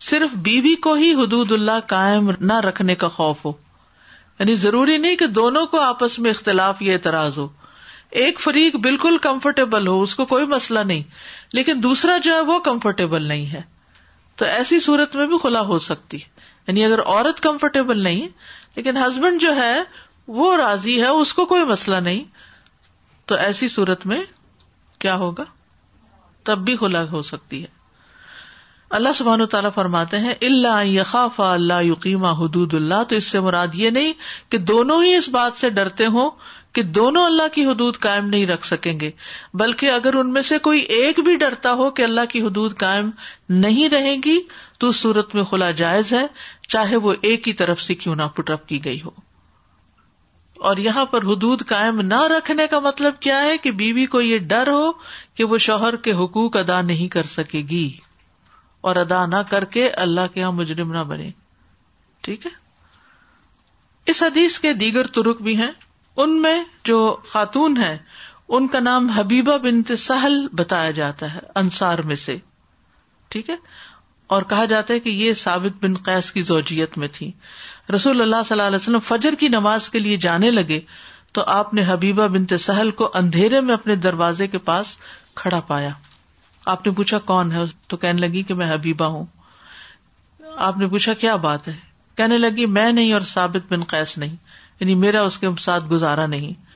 صرف 0.00 0.34
بیوی 0.34 0.74
کو 0.74 0.94
ہی 0.94 1.14
حدود 1.14 1.52
اللہ 1.52 1.80
قائم 1.86 2.30
نہ 2.40 2.60
رکھنے 2.60 2.94
کا 2.94 3.08
خوف 3.08 3.44
ہو۔ 3.44 3.52
یعنی 4.38 4.54
ضروری 4.54 4.96
نہیں 4.96 5.16
کہ 5.16 5.26
دونوں 5.26 5.66
کو 5.66 5.80
آپس 5.80 6.18
میں 6.18 6.30
اختلاف 6.30 6.82
یا 6.82 6.92
اعتراض 6.92 7.38
ہو۔ 7.38 7.48
ایک 8.10 8.40
فریق 8.40 8.76
بالکل 8.76 9.18
کمفرٹیبل 9.18 9.86
ہو، 9.86 10.02
اس 10.02 10.14
کو 10.14 10.26
کوئی 10.26 10.46
مسئلہ 10.46 10.80
نہیں، 10.80 11.02
لیکن 11.52 11.82
دوسرا 11.82 12.18
جو 12.18 12.34
ہے 12.34 12.40
وہ 12.40 12.58
کمفرٹیبل 12.58 13.22
نہیں 13.22 13.46
ہے۔ 13.46 13.60
تو 14.36 14.44
ایسی 14.44 14.80
صورت 14.80 15.16
میں 15.16 15.26
بھی 15.26 15.38
کھلا 15.38 15.60
ہو 15.60 15.78
سکتی۔ 15.78 16.18
یعنی 16.66 16.84
اگر 16.84 17.00
عورت 17.02 17.40
کمفرٹیبل 17.40 18.02
نہیں، 18.02 18.28
لیکن 18.76 18.96
ہسبینڈ 18.96 19.40
جو 19.40 19.56
ہے 19.56 19.82
وہ 20.26 20.56
راضی 20.56 21.00
ہے، 21.00 21.06
اس 21.06 21.34
کو 21.34 21.46
کوئی 21.46 21.64
مسئلہ 21.64 21.96
نہیں۔ 21.96 22.47
تو 23.28 23.34
ایسی 23.34 23.68
صورت 23.68 24.06
میں 24.06 24.20
کیا 24.98 25.14
ہوگا؟ 25.16 25.44
تب 26.44 26.58
بھی 26.58 26.76
کھلا 26.76 27.10
ہو 27.10 27.22
سکتی 27.22 27.62
ہے۔ 27.62 27.66
اللہ 28.90 29.08
سبحان 29.14 29.46
تعالیٰ 29.46 29.70
فرماتے 29.74 30.18
ہیں 30.18 30.34
اللہ 30.42 30.84
یقاف 30.84 31.40
اللہ 31.40 31.82
یقیما 31.82 32.32
حدود 32.32 32.74
اللہ۔ 32.74 33.02
تو 33.08 33.16
اس 33.16 33.24
سے 33.24 33.40
مراد 33.40 33.68
یہ 33.74 33.90
نہیں 33.90 34.12
کہ 34.48 34.58
دونوں 34.58 35.04
ہی 35.04 35.14
اس 35.14 35.28
بات 35.28 35.52
سے 35.54 35.70
ڈرتے 35.70 36.06
ہوں 36.06 36.30
کہ 36.72 36.82
دونوں 36.82 37.24
اللہ 37.24 37.48
کی 37.52 37.66
حدود 37.66 37.98
قائم 37.98 38.28
نہیں 38.28 38.46
رکھ 38.46 38.66
سکیں 38.66 39.00
گے۔ 39.00 39.10
بلکہ 39.54 39.90
اگر 39.90 40.14
ان 40.14 40.32
میں 40.32 40.42
سے 40.42 40.58
کوئی 40.58 40.80
ایک 40.80 41.20
بھی 41.20 41.36
ڈرتا 41.36 41.72
ہو 41.72 41.90
کہ 41.90 42.02
اللہ 42.02 42.24
کی 42.28 42.42
حدود 42.42 42.76
قائم 42.76 43.10
نہیں 43.48 43.88
رہے 43.88 44.16
گی، 44.24 44.40
تو 44.78 44.88
اس 44.88 44.96
صورت 44.96 45.34
میں 45.34 45.44
کھلا 45.44 45.70
جائز 45.70 46.12
ہے، 46.12 46.26
چاہے 46.68 46.96
وہ 46.96 47.14
ایک 47.20 47.48
ہی 47.48 47.52
طرف 47.52 47.80
سے 47.82 47.94
کیوں 47.94 48.16
نہ 48.16 48.22
پٹ 48.22 48.50
اپ 48.50 48.68
کی 48.68 48.84
گئی 48.84 49.02
ہو۔ 49.04 49.27
اور 50.60 50.76
یہاں 50.76 51.04
پر 51.04 51.22
حدود 51.22 51.66
قائم 51.66 52.00
نہ 52.00 52.22
رکھنے 52.22 52.66
کا 52.66 52.78
مطلب 52.78 53.20
کیا 53.20 53.42
ہے 53.42 53.58
کہ 53.58 53.70
بیوی 53.70 54.06
کو 54.06 54.20
یہ 54.20 54.38
ڈر 54.38 54.68
ہو 54.68 54.92
کہ 55.34 55.44
وہ 55.44 55.58
شوہر 55.58 55.96
کے 55.96 56.12
حقوق 56.12 56.56
ادا 56.56 56.80
نہیں 56.80 57.08
کر 57.08 57.22
سکے 57.22 57.58
گی 57.58 57.96
اور 58.80 58.96
ادا 58.96 59.26
نہ 59.26 59.36
کر 59.36 59.64
کے 59.64 59.90
اللہ 59.90 60.20
کے 60.34 60.40
یہاں 60.40 60.52
مجرم 60.52 60.92
نہ 60.92 61.04
بنے۔ 61.04 61.30
ٹھیک 62.20 62.46
ہے؟ 62.46 62.50
اس 64.06 64.22
حدیث 64.22 64.58
کے 64.58 64.72
دیگر 64.72 65.06
ترک 65.06 65.42
بھی 65.42 65.56
ہیں۔ 65.56 65.70
ان 66.16 66.42
میں 66.42 66.64
جو 66.84 67.16
خاتون 67.28 67.76
ہے 67.76 67.98
ان 68.48 68.68
کا 68.68 68.78
نام 68.78 69.06
حبیبہ 69.06 69.58
بنت 69.58 69.92
سہل 69.98 70.48
بتایا 70.52 70.90
جاتا 70.90 71.34
ہے، 71.34 71.38
انصار 71.54 71.98
میں 71.98 72.16
سے۔ 72.16 72.36
ٹھیک 73.28 73.50
ہے؟ 73.50 73.56
اور 74.26 74.42
کہا 74.42 74.64
جاتا 74.64 74.94
ہے 74.94 75.00
کہ 75.00 75.10
یہ 75.10 75.32
ثابت 75.32 75.84
بن 75.84 75.94
قیس 75.94 76.32
کی 76.32 76.42
زوجیت 76.42 76.98
میں 76.98 77.08
تھی 77.12 77.32
رسول 77.94 78.20
اللہ 78.20 78.36
صلی 78.36 78.50
اللہ 78.50 78.62
علیہ 78.62 78.76
وسلم 78.76 78.98
فجر 78.98 79.34
کی 79.38 79.48
نماز 79.48 79.90
کے 79.90 79.98
لیے 79.98 80.16
جانے 80.16 80.50
لگے 80.50 80.80
تو 81.32 81.44
آپ 81.46 81.74
نے 81.74 81.82
حبیبہ 81.86 82.26
بنت 82.26 82.52
سہل 82.60 82.90
کو 82.90 83.10
اندھیرے 83.14 83.60
میں 83.60 83.74
اپنے 83.74 83.96
دروازے 83.96 84.46
کے 84.46 84.58
پاس 84.58 84.96
کھڑا 85.34 85.60
پایا۔ 85.60 85.90
آپ 86.66 86.86
نے 86.86 86.92
پوچھا 86.92 87.18
کون 87.18 87.52
ہے؟ 87.52 87.58
تو 87.86 87.96
کہنے 87.96 88.20
لگی 88.20 88.42
کہ 88.42 88.54
میں 88.54 88.74
حبیبہ 88.74 89.04
ہوں۔ 89.04 89.26
آپ 90.56 90.78
نے 90.78 90.88
پوچھا 90.88 91.12
کیا 91.12 91.36
بات 91.36 91.68
ہے؟ 91.68 91.76
کہنے 92.16 92.38
لگی، 92.38 92.66
میں 92.66 92.92
نہیں 92.92 93.12
اور 93.12 93.20
ثابت 93.20 93.72
بن 93.72 93.84
قیس 93.84 94.18
نہیں 94.18 94.36
یعنی 94.80 94.94
میرا 94.94 95.22
اس 95.22 95.38
کے 95.38 95.46
ساتھ 95.58 95.84
گزارا 95.84 96.26
نہیں۔ 96.26 96.67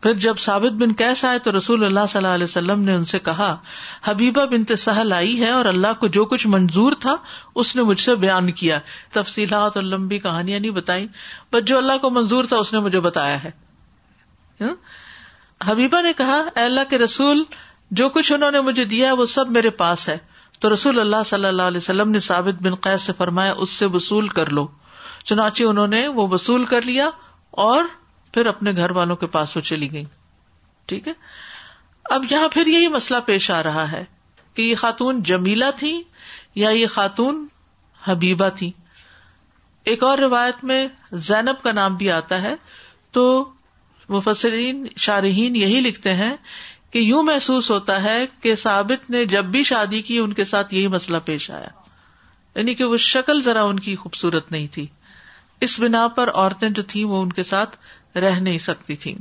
پھر 0.00 0.14
جب 0.14 0.38
ثابت 0.38 0.72
بن 0.72 0.92
کیس 0.92 1.24
آئے 1.24 1.38
تو 1.38 1.56
رسول 1.56 1.84
اللہ 1.84 2.00
صلی 2.08 2.18
اللہ 2.18 2.34
علیہ 2.34 2.44
وسلم 2.44 2.80
نے 2.80 2.94
ان 2.94 3.04
سے 3.04 3.18
کہا، 3.18 3.56
حبیبہ 4.04 4.44
بن 4.44 4.76
سہل 4.76 5.12
آئی 5.12 5.40
ہے 5.40 5.50
اور 5.50 5.64
اللہ 5.64 5.92
کو 6.00 6.06
جو 6.06 6.24
کچھ 6.24 6.46
منظور 6.46 6.92
تھا، 6.92 7.16
اس 7.54 7.76
نے 7.76 7.82
مجھ 7.82 8.00
سے 8.00 8.14
بیان 8.14 8.52
کیا۔ 8.52 8.78
تفصیلات 9.12 9.76
اور 9.76 9.84
لمبی 9.84 10.18
کہانیاں 10.18 10.60
نہیں 10.60 10.70
بتائی 10.70 11.06
بٹ 11.52 11.64
جو 11.64 11.78
اللہ 11.78 11.98
کو 12.00 12.10
منظور 12.10 12.44
تھا، 12.44 12.56
اس 12.56 12.72
نے 12.72 12.78
مجھے 12.78 13.00
بتایا 13.00 13.44
ہے۔ 13.44 13.50
حبیبہ 15.66 16.02
نے 16.02 16.12
کہا، 16.12 16.42
اے 16.56 16.62
اللہ 16.62 16.80
کے 16.90 16.98
رسول، 16.98 17.44
جو 17.90 18.08
کچھ 18.08 18.32
انہوں 18.32 18.50
نے 18.50 18.60
مجھے 18.60 18.84
دیا 18.84 19.12
وہ 19.12 19.26
سب 19.26 19.50
میرے 19.50 19.70
پاس 19.70 20.08
ہے۔ 20.08 20.18
تو 20.60 20.72
رسول 20.72 21.00
اللہ 21.00 21.22
صلی 21.26 21.44
اللہ 21.44 21.62
علیہ 21.62 21.76
وسلم 21.76 22.10
نے 22.10 22.20
ثابت 22.20 22.62
بن 22.62 22.74
قید 22.74 23.00
سے 23.00 23.12
فرمایا، 23.18 23.52
اس 23.52 23.70
سے 23.70 23.86
وصول 23.86 24.28
کر 24.28 24.50
لو۔ 24.50 24.66
چنانچہ 25.24 25.62
انہوں 25.62 25.86
نے 25.86 26.08
وہ 26.08 26.28
وصول 26.28 26.64
کر 26.64 26.82
لیا 26.82 27.10
اور 27.50 27.84
پھر 28.34 28.46
اپنے 28.46 28.72
گھر 28.72 28.90
والوں 28.90 29.16
کے 29.16 29.26
پاس 29.26 29.56
وہ 29.56 29.60
چلی 29.60 29.92
گئی۔ 29.92 30.04
ٹھیک 30.86 31.08
ہے؟ 31.08 31.12
اب 32.04 32.24
یہاں 32.30 32.48
پھر 32.48 32.66
یہی 32.66 32.88
مسئلہ 32.88 33.18
پیش 33.26 33.50
آ 33.50 33.62
رہا 33.62 33.92
ہے 33.92 34.04
کہ 34.54 34.62
یہ 34.62 34.74
خاتون 34.74 35.22
جمیلا 35.22 35.70
تھی 35.70 36.02
یا 36.54 36.70
یہ 36.70 36.86
خاتون 36.86 37.46
حبیبہ 38.04 38.48
تھی۔ 38.48 38.72
ایک 39.84 40.02
اور 40.02 40.18
روایت 40.18 40.64
میں 40.64 40.88
زینب 41.12 41.62
کا 41.62 41.72
نام 41.72 41.94
بھی 41.96 42.10
آتا 42.10 42.42
ہے۔ 42.42 42.54
تو 43.10 43.52
مفسرین 44.08 44.86
شارحین 44.96 45.56
یہی 45.56 45.80
لکھتے 45.80 46.14
ہیں 46.14 46.36
کہ 46.90 46.98
یوں 46.98 47.22
محسوس 47.22 47.70
ہوتا 47.70 48.02
ہے 48.02 48.26
کہ 48.40 48.56
ثابت 48.56 49.10
نے 49.10 49.24
جب 49.24 49.44
بھی 49.44 49.62
شادی 49.62 50.02
کی 50.02 50.18
ان 50.18 50.32
کے 50.32 50.44
ساتھ 50.44 50.74
یہی 50.74 50.86
مسئلہ 50.86 51.18
پیش 51.24 51.50
آیا۔ 51.50 51.68
یعنی 52.54 52.74
کہ 52.74 52.84
وہ 52.84 52.96
شکل 52.96 53.42
ذرا 53.42 53.62
ان 53.62 53.80
کی 53.80 53.96
خوبصورت 53.96 54.52
نہیں 54.52 54.66
تھی۔ 54.66 54.86
اس 55.60 55.80
بنا 55.80 56.08
پر 56.08 56.30
عورتیں 56.34 56.70
جو 56.70 56.82
تھیں 56.82 57.04
وہ 57.04 57.22
ان 57.22 57.32
کے 57.32 57.42
ساتھ 57.42 57.76
رہ 58.14 58.30
نہیں 58.30 58.58
سکتی 58.58 58.96
تھی۔ 58.96 59.18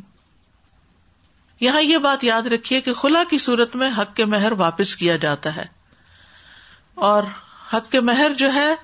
یہاں 1.60 1.82
یہ 1.82 1.98
بات 1.98 2.24
یاد 2.24 2.42
رکھیے 2.42 2.82
کہ 2.82 2.94
خلا 2.94 3.24
کی 3.30 3.38
صورت 3.38 3.76
میں 3.76 3.90
حق 3.98 4.16
کے 4.16 4.26
مہر 4.26 4.52
واپس 4.52 4.96
کیا 4.96 5.16
جاتا 5.16 5.56
ہے۔ 5.56 5.66
اور 6.94 7.24
حق 7.74 7.92
کے 7.92 8.02
مہر 8.02 8.32
جو 8.38 8.54
ہے، 8.54 8.76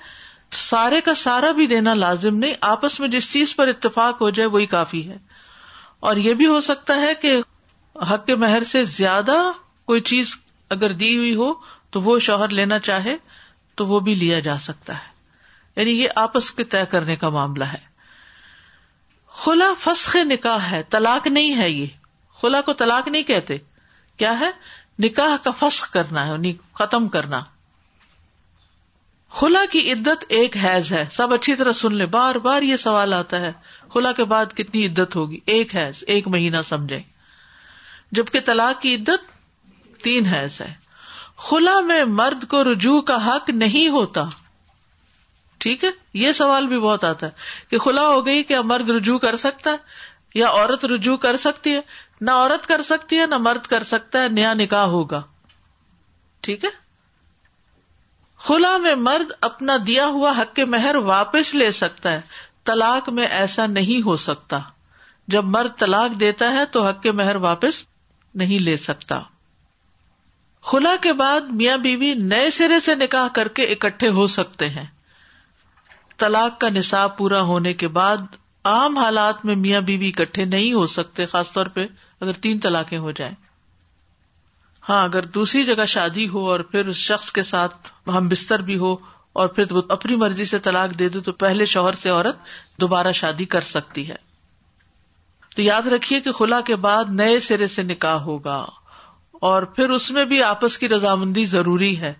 سارے 0.52 1.02
کا 1.02 1.14
سارا 1.14 1.52
بھی 1.52 1.68
دینا 1.68 1.94
لازم 1.94 2.38
نہیں، 2.38 2.54
آپس 2.62 3.00
میں 3.00 3.08
جس 3.08 3.34
چیز 3.34 3.56
پر 3.56 3.68
اتفاق 3.68 4.22
ہو 4.22 4.30
جائے 4.30 4.50
وہی 4.50 4.66
کافی 4.66 5.10
ہے۔ 5.10 5.18
اور 6.00 6.16
یہ 6.16 6.34
بھی 6.34 6.48
ہو 6.48 6.62
سکتا 6.62 6.96
ہے 6.96 7.16
کہ 7.16 7.42
حق 7.96 8.26
کے 8.26 8.36
مہر 8.36 8.64
سے 8.64 8.84
زیادہ 8.84 9.52
کوئی 9.86 10.02
چیز 10.02 10.38
اگر 10.70 10.92
دی 10.94 11.18
ہوئی 11.18 11.36
ہو 11.36 11.54
تو 11.90 12.02
وہ 12.02 12.20
شوہر 12.20 12.50
لینا 12.50 12.80
چاہے 12.80 13.18
تو 13.76 13.88
وہ 13.88 14.00
بھی 14.00 14.16
لیا 14.16 14.40
جا 14.40 14.60
سکتا 14.60 14.94
ہے۔ 14.94 15.14
یعنی 15.76 15.92
یہ 15.92 16.10
آپس 16.16 16.52
کے 16.52 16.64
طے 16.64 16.86
کرنے 16.90 17.16
کا 17.16 17.30
معاملہ 17.30 17.64
ہے۔ 17.64 17.93
خلا 19.46 19.74
فسخ 19.80 20.16
نکاح 20.16 20.58
ہے، 20.58 20.84
طلاق 20.90 21.28
نہیں 21.28 21.58
ہے 21.58 21.70
یہ۔ 21.70 21.86
خلا 22.42 22.62
کو 22.62 22.74
طلاق 22.74 23.08
نہیں 23.08 23.24
کہتے۔ 23.24 23.58
کیا 24.18 24.40
ہے؟ 24.40 24.52
نکاح 25.00 25.44
کا 25.44 25.52
فسخ 25.60 25.92
کرنا 25.92 26.28
ہے 26.28 26.54
ختم 26.74 27.08
کرنا۔ 27.08 27.42
خلا 29.30 29.66
کی 29.72 29.92
عدت 29.92 30.26
ایک 30.30 30.58
حیض 30.58 30.94
ہے۔ 30.94 31.06
سب 31.12 31.34
اچھی 31.34 31.56
طرح 31.56 31.72
سن 31.72 31.96
لے 31.96 32.06
بار 32.06 32.36
بار 32.36 32.62
یہ 32.62 32.78
سوال 32.78 33.14
آتا 33.14 33.42
ہے، 33.42 33.52
خلا 33.94 34.12
کے 34.12 34.24
بعد 34.24 34.46
کتنی 34.56 34.86
عدت 34.86 35.16
ہوگی؟ 35.16 35.40
ایک 35.46 35.76
حیض، 35.76 36.04
ایک 36.08 36.28
مہینہ 36.28 36.58
سمجھے 36.66 37.02
جبکہ 38.12 38.40
طلاق 38.40 38.82
کی 38.82 38.96
عدت 38.96 39.32
تین 40.04 40.26
حیض 40.26 40.62
ہے۔ 40.62 40.74
خلا 41.38 41.82
میں 41.82 42.04
مرد 42.04 42.48
کو 42.48 42.64
رجوع 42.64 43.02
کا 43.02 43.28
حق 43.28 43.50
نہیں 43.50 43.90
ہوتا۔ 43.90 44.24
ٹھیک 45.64 45.84
ہے؟ 45.84 45.90
یہ 46.14 46.32
سوال 46.32 46.68
بھی 46.68 46.80
بہت 46.80 47.04
آتا 47.04 47.28
ہے 47.28 47.32
کہ 47.70 47.78
خلا 47.78 48.08
ہو 48.08 48.26
گئی 48.26 48.44
کیا 48.44 48.62
مرد 48.62 48.90
رجوع 48.90 49.18
کر 49.18 49.36
سکتا 49.36 49.72
ہے 49.72 49.76
یا 50.36 50.48
عورت 50.48 50.86
رجوع 50.86 51.18
کر 51.18 51.38
سکتی 51.38 51.76
ہے؟ 51.76 51.82
نہ 52.22 52.32
عورت 52.32 52.68
کر 52.68 52.82
سکتی 52.82 53.20
ہے، 53.20 53.26
نہ 53.26 53.38
مرد 53.38 53.68
کر 53.68 53.84
سکتا 53.84 54.24
ہے، 54.24 54.30
نیا 54.30 54.54
نکاح 54.54 54.86
ہوگا۔ 54.86 55.22
ٹھیک 56.42 56.66
ہے؟ 56.66 56.70
خلا 58.38 58.78
میں 58.78 58.96
مرد 58.96 59.32
اپنا 59.42 59.78
دیا 59.88 60.08
ہوا 60.08 60.34
حق 60.38 60.56
کے 60.56 60.66
مہر 60.66 60.96
واپس 60.96 61.56
لے 61.56 61.72
سکتا 61.72 62.12
ہے۔ 62.12 62.22
طلاق 62.64 63.10
میں 63.10 63.28
ایسا 63.28 63.68
نہیں 63.68 64.06
ہو 64.06 64.16
سکتا۔ 64.16 64.60
جب 65.28 65.46
مرد 65.46 65.80
طلاق 65.80 66.20
دیتا 66.20 66.52
ہے 66.54 66.66
تو 66.66 66.88
حق 66.88 67.02
کے 67.02 67.12
مہر 67.12 67.36
واپس 67.36 67.86
نہیں 68.36 68.60
لے 68.60 68.78
سکتا۔ 68.78 69.20
خلا 70.64 70.96
کے 71.02 71.14
بعد 71.14 71.42
میاں 71.42 71.78
بیوی 71.78 72.14
نئے 72.14 72.50
سرے 72.50 72.80
سے 72.80 72.96
نکاح 72.96 73.28
کر 73.28 73.48
کے 73.48 73.64
اکٹھے 73.64 74.10
ہو 74.10 74.28
سکتے 74.28 74.70
ہیں۔ 74.70 74.86
طلاق 76.18 76.62
کا 76.62 76.70
نصاب 76.70 77.18
پورا 77.18 77.42
ہونے 77.42 77.74
کے 77.74 77.88
بعد 77.88 78.18
عام 78.64 78.98
حالات 78.98 79.46
میں 79.46 79.56
میاں 79.56 79.82
بیوی 79.82 80.08
اکٹھے 80.08 80.46
نہیں 80.46 80.74
ہو 80.74 80.88
سکتے، 80.88 81.26
خاص 81.26 81.52
طور 81.52 81.66
پہ 81.66 81.88
اگر 82.22 82.32
تین 82.32 82.60
طلاقیں 82.60 82.98
ہو 82.98 83.12
جائیں۔ 83.12 83.36
ہاں 84.90 85.04
اگر 85.04 85.26
دوسری 85.26 85.64
جگہ 85.64 85.86
شادی 85.86 86.28
ہو 86.28 86.50
اور 86.50 86.60
پھر 86.60 86.88
اس 86.88 86.96
شخص 86.96 87.32
کے 87.32 87.44
ساتھ 87.44 87.88
ہم 88.08 88.28
بستر 88.28 88.60
بھی 88.60 88.78
ہو 88.78 88.96
اور 89.34 89.48
پھر 89.48 89.72
وہ 89.72 89.82
اپنی 89.90 90.16
مرضی 90.16 90.46
سے 90.46 90.60
طلاق 90.60 91.00
دے 91.00 91.10
دے 91.10 91.20
تو 91.20 91.32
پہلے 91.32 91.66
شوہر 91.66 91.94
سے 91.94 92.10
عورت 92.10 92.36
دوبارہ 92.82 93.12
شادی 93.12 93.46
کر 93.46 93.62
سکتی 93.62 94.10
ہے۔ 94.10 94.16
تو 95.56 95.62
یاد 95.62 95.82
رکھیے 95.82 96.22
کہ 96.22 96.32
خلا 96.32 96.62
کے 96.62 96.76
بعد 96.76 97.04
نئے 97.10 97.40
سرے 97.40 97.68
سے 97.68 97.84
نکاح 97.84 98.16
ہوگا 98.16 98.66
اور 99.32 99.64
پھر 99.64 99.90
اس 99.90 100.12
میں 100.12 100.26
بھی 100.26 100.44
آپس 100.44 100.78
کی 100.78 100.90
رضامندی 100.90 101.46
ضروری 101.46 102.00
ہے 102.00 102.14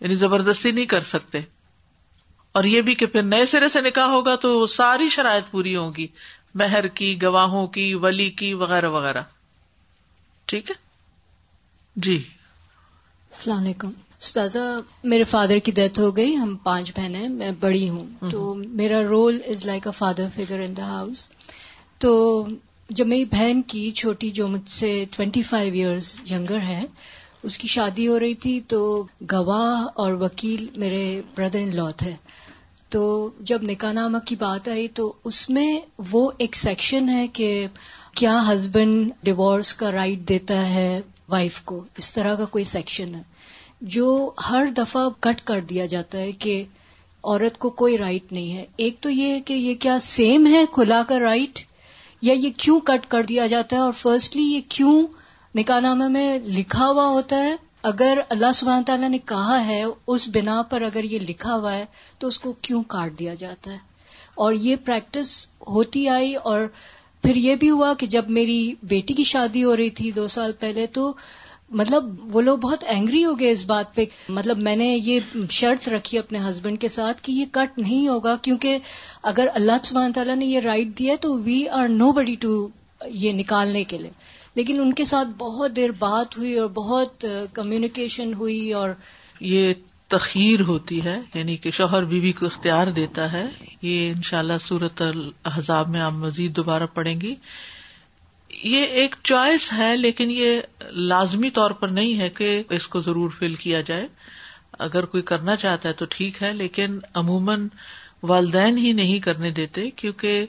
یعنی 0.00 0.14
زبردستی 0.14 0.70
نہیں 0.70 0.86
کر 0.86 1.00
سکتے۔ 1.00 1.40
اور 2.52 2.64
یہ 2.64 2.82
بھی 2.82 2.94
کہ 2.94 3.06
پھر 3.06 3.22
نئے 3.22 3.46
سرے 3.46 3.68
سے 3.68 3.80
نکاح 3.80 4.06
ہوگا 4.06 4.36
تو 4.36 4.66
ساری 4.66 5.08
شرائط 5.08 5.50
پوری 5.50 5.76
ہوگی 5.76 6.06
مہر 6.54 6.86
کی 6.86 7.22
گواہوں 7.22 7.66
کی 7.66 7.94
ولی 7.94 8.30
کی 8.30 8.54
وغیرہ 8.54 8.88
وغیرہ۔ 8.88 9.22
ٹھیک 10.46 10.70
ہے؟ 10.70 10.74
جی۔ 11.96 12.16
السلام 13.30 13.58
علیکم۔ 13.58 13.90
استاذہ 14.20 14.80
میرے 15.04 15.24
فادر 15.24 15.58
کی 15.58 15.72
ڈیتھ 15.72 16.00
ہو 16.00 16.16
گئی۔ 16.16 16.34
ہم 16.34 16.56
پانچ 16.56 16.92
بہنیں 16.96 17.28
میں 17.28 17.50
بڑی 17.60 17.88
ہوں۔ 17.88 18.30
تو 18.30 18.54
میرا 18.54 19.02
role 19.02 19.40
is 19.46 19.66
like 19.66 19.86
a 19.86 19.92
father 19.96 20.24
figure 20.36 20.60
in 20.60 20.76
the 20.76 20.82
house 20.82 21.28
تو 21.98 22.46
جب 22.90 23.06
میری 23.06 23.24
بہن 23.24 23.62
کی 23.62 23.90
چھوٹی 23.90 24.30
جو 24.30 24.48
مجھ 24.48 24.70
سے 24.70 25.04
ٹوینٹی 25.10 25.42
فائیو 25.42 25.74
ایئرس 25.74 26.20
ینگر 26.30 26.60
ہے 26.60 26.84
اس 27.42 27.58
کی 27.58 27.68
شادی 27.68 28.08
ہو 28.08 28.20
رہی 28.20 28.34
تھی 28.34 28.60
تو 28.60 29.06
گواہ 29.32 29.86
اور 29.94 30.12
وکیل 30.12 30.66
میرے 30.76 31.22
بردر 31.34 31.58
ان 31.58 31.76
لا 31.76 31.90
تھے۔ 31.90 32.14
تو 32.92 33.30
جب 33.40 33.62
نکاح 33.62 33.92
نامہ 33.92 34.18
کی 34.18 34.36
بات 34.36 34.68
آئی 34.68 34.88
تو 34.88 35.12
اس 35.24 35.50
میں 35.50 35.80
وہ 36.12 36.30
ایک 36.38 36.56
سیکشن 36.56 37.08
ہے 37.08 37.26
کہ 37.26 37.66
کیا 38.14 38.42
ہسبینڈ 38.52 39.12
ڈیوورس 39.22 39.74
کا 39.74 39.92
رائٹ 39.92 40.28
دیتا 40.28 40.70
ہے 40.70 41.00
وائف 41.28 41.62
کو؟ 41.62 41.84
اس 41.98 42.12
طرح 42.12 42.34
کا 42.34 42.44
کوئی 42.44 42.64
سیکشن 42.64 43.14
ہے 43.14 43.22
جو 43.80 44.30
ہر 44.50 44.66
دفعہ 44.76 45.08
کٹ 45.20 45.40
کر 45.44 45.60
دیا 45.60 45.86
جاتا 45.86 46.18
ہے 46.18 46.32
کہ 46.32 46.64
عورت 47.24 47.58
کو 47.58 47.70
کوئی 47.70 47.98
رائٹ 47.98 48.32
نہیں 48.32 48.56
ہے۔ 48.56 48.64
ایک 48.76 48.96
تو 49.00 49.10
یہ 49.10 49.40
کہ 49.40 49.54
یہ 49.54 49.74
کیا 49.74 49.98
سیم 50.02 50.46
ہے 50.46 50.64
کھلا 50.72 51.02
کا 51.08 51.18
رائٹ 51.18 51.58
یا 52.22 52.32
یہ 52.32 52.50
کیوں 52.56 52.80
کٹ 52.80 53.06
کر 53.08 53.22
دیا 53.22 53.46
جاتا 53.46 53.76
ہے 53.76 53.80
اور 53.80 53.92
فرسٹلی 53.92 54.42
یہ 54.42 54.60
کیوں 54.68 55.06
نکاح 55.54 55.80
نامہ 55.80 56.08
میں 56.08 56.38
لکھا 56.38 56.86
ہوا 56.88 57.06
ہوتا 57.06 57.36
ہے 57.36 57.56
اگر 57.82 58.18
اللہ 58.28 58.52
سبحانہ 58.54 58.84
تعالیٰ 58.84 59.08
نے 59.08 59.18
کہا 59.18 59.66
ہے 59.66 59.84
اس 60.06 60.28
بنا 60.34 60.62
پر 60.62 60.82
اگر 60.82 61.04
یہ 61.04 61.18
لکھا 61.18 61.54
ہوا 61.54 61.74
ہے 61.74 61.84
تو 62.18 62.26
اس 62.26 62.38
کو 62.38 62.52
کیوں 62.52 62.82
کاٹ 62.82 63.18
دیا 63.18 63.34
جاتا 63.34 63.72
ہے؟ 63.72 63.78
اور 64.34 64.52
یہ 64.52 64.76
پریکٹس 64.84 65.46
ہوتی 65.66 66.08
آئی 66.08 66.34
اور 66.34 66.60
پھر 67.22 67.36
یہ 67.36 67.54
بھی 67.54 67.70
ہوا 67.70 67.94
کہ 67.94 68.06
جب 68.06 68.30
میری 68.30 68.74
بیٹی 68.82 69.14
کی 69.14 69.22
شادی 69.22 69.64
ہو 69.64 69.76
رہی 69.76 69.90
تھی 69.90 70.10
دو 70.10 70.28
سال 70.28 70.52
پہلے 70.52 70.86
تو 70.86 71.12
مطلب 71.70 72.04
وہ 72.34 72.40
لوگ 72.40 72.58
بہت 72.58 72.84
اینگری 72.86 73.24
ہو 73.24 73.40
گئے 73.40 73.50
اس 73.50 73.64
بات 73.66 73.94
پہ۔ 73.94 74.04
مطلب 74.28 74.58
میں 74.58 74.76
نے 74.76 74.98
یہ 75.04 75.20
شرط 75.50 75.88
رکھی 75.88 76.18
اپنے 76.18 76.38
ہسبینڈ 76.38 76.80
کے 76.80 76.88
ساتھ 76.88 77.22
کہ 77.22 77.32
یہ 77.32 77.44
کٹ 77.52 77.78
نہیں 77.78 78.08
ہوگا 78.08 78.36
کیونکہ 78.36 78.78
اگر 79.22 79.48
اللہ 79.54 79.72
سبحانہ 79.84 80.12
تعالیٰ 80.12 80.36
نے 80.36 80.46
یہ 80.46 80.60
رائٹ 80.60 80.98
دیا 80.98 81.14
تو 81.20 81.38
we 81.38 81.68
are 81.68 81.88
know 81.88 82.12
body 82.12 82.34
to 82.34 82.68
یہ 83.06 83.32
نکالنے 83.32 83.84
کے 83.84 83.98
لیے۔ 83.98 84.10
لیکن 84.56 84.80
ان 84.80 84.92
کے 84.94 85.04
ساتھ 85.04 85.28
بہت 85.38 85.76
دیر 85.76 85.90
بات 85.98 86.36
ہوئی 86.38 86.54
اور 86.58 86.68
بہت 86.74 87.24
کمیونیکیشن 87.52 88.34
ہوئی 88.34 88.72
اور 88.72 88.90
یہ 89.40 89.72
تخیر 90.10 90.60
ہوتی 90.60 91.04
ہے 91.04 91.20
یعنی 91.34 91.56
کہ 91.56 91.70
شوہر 91.70 92.04
بیوی 92.04 92.32
کو 92.32 92.46
اختیار 92.46 92.86
دیتا 92.86 93.30
ہے. 93.32 93.44
یہ 93.82 94.10
انشاءاللہ 94.12 94.52
اللہ 94.52 94.66
صورت 94.66 95.02
الحضاب 95.02 95.88
میں 95.88 96.00
آپ 96.00 96.12
مزید 96.12 96.56
دوبارہ 96.56 96.86
پڑھیں 96.94 97.20
گی. 97.20 97.34
یہ 98.50 98.84
ایک 99.00 99.14
چوائس 99.24 99.72
ہے، 99.72 99.96
لیکن 99.96 100.30
یہ 100.30 100.60
لازمی 100.90 101.50
طور 101.50 101.70
پر 101.70 101.88
نہیں 101.88 102.18
ہے 102.20 102.28
کہ 102.30 102.62
اس 102.70 102.88
کو 102.88 103.00
ضرور 103.00 103.30
فل 103.38 103.54
کیا 103.54 103.80
جائے. 103.80 104.06
اگر 104.78 105.04
کوئی 105.04 105.22
کرنا 105.22 105.56
چاہتا 105.56 105.88
ہے 105.88 105.94
تو 105.94 106.04
ٹھیک 106.10 106.42
ہے، 106.42 106.52
لیکن 106.54 106.98
عموماً 107.14 107.66
والدین 108.22 108.78
ہی 108.78 108.92
نہیں 108.92 109.18
کرنے 109.18 109.50
دیتے، 109.50 109.88
کیونکہ 109.90 110.46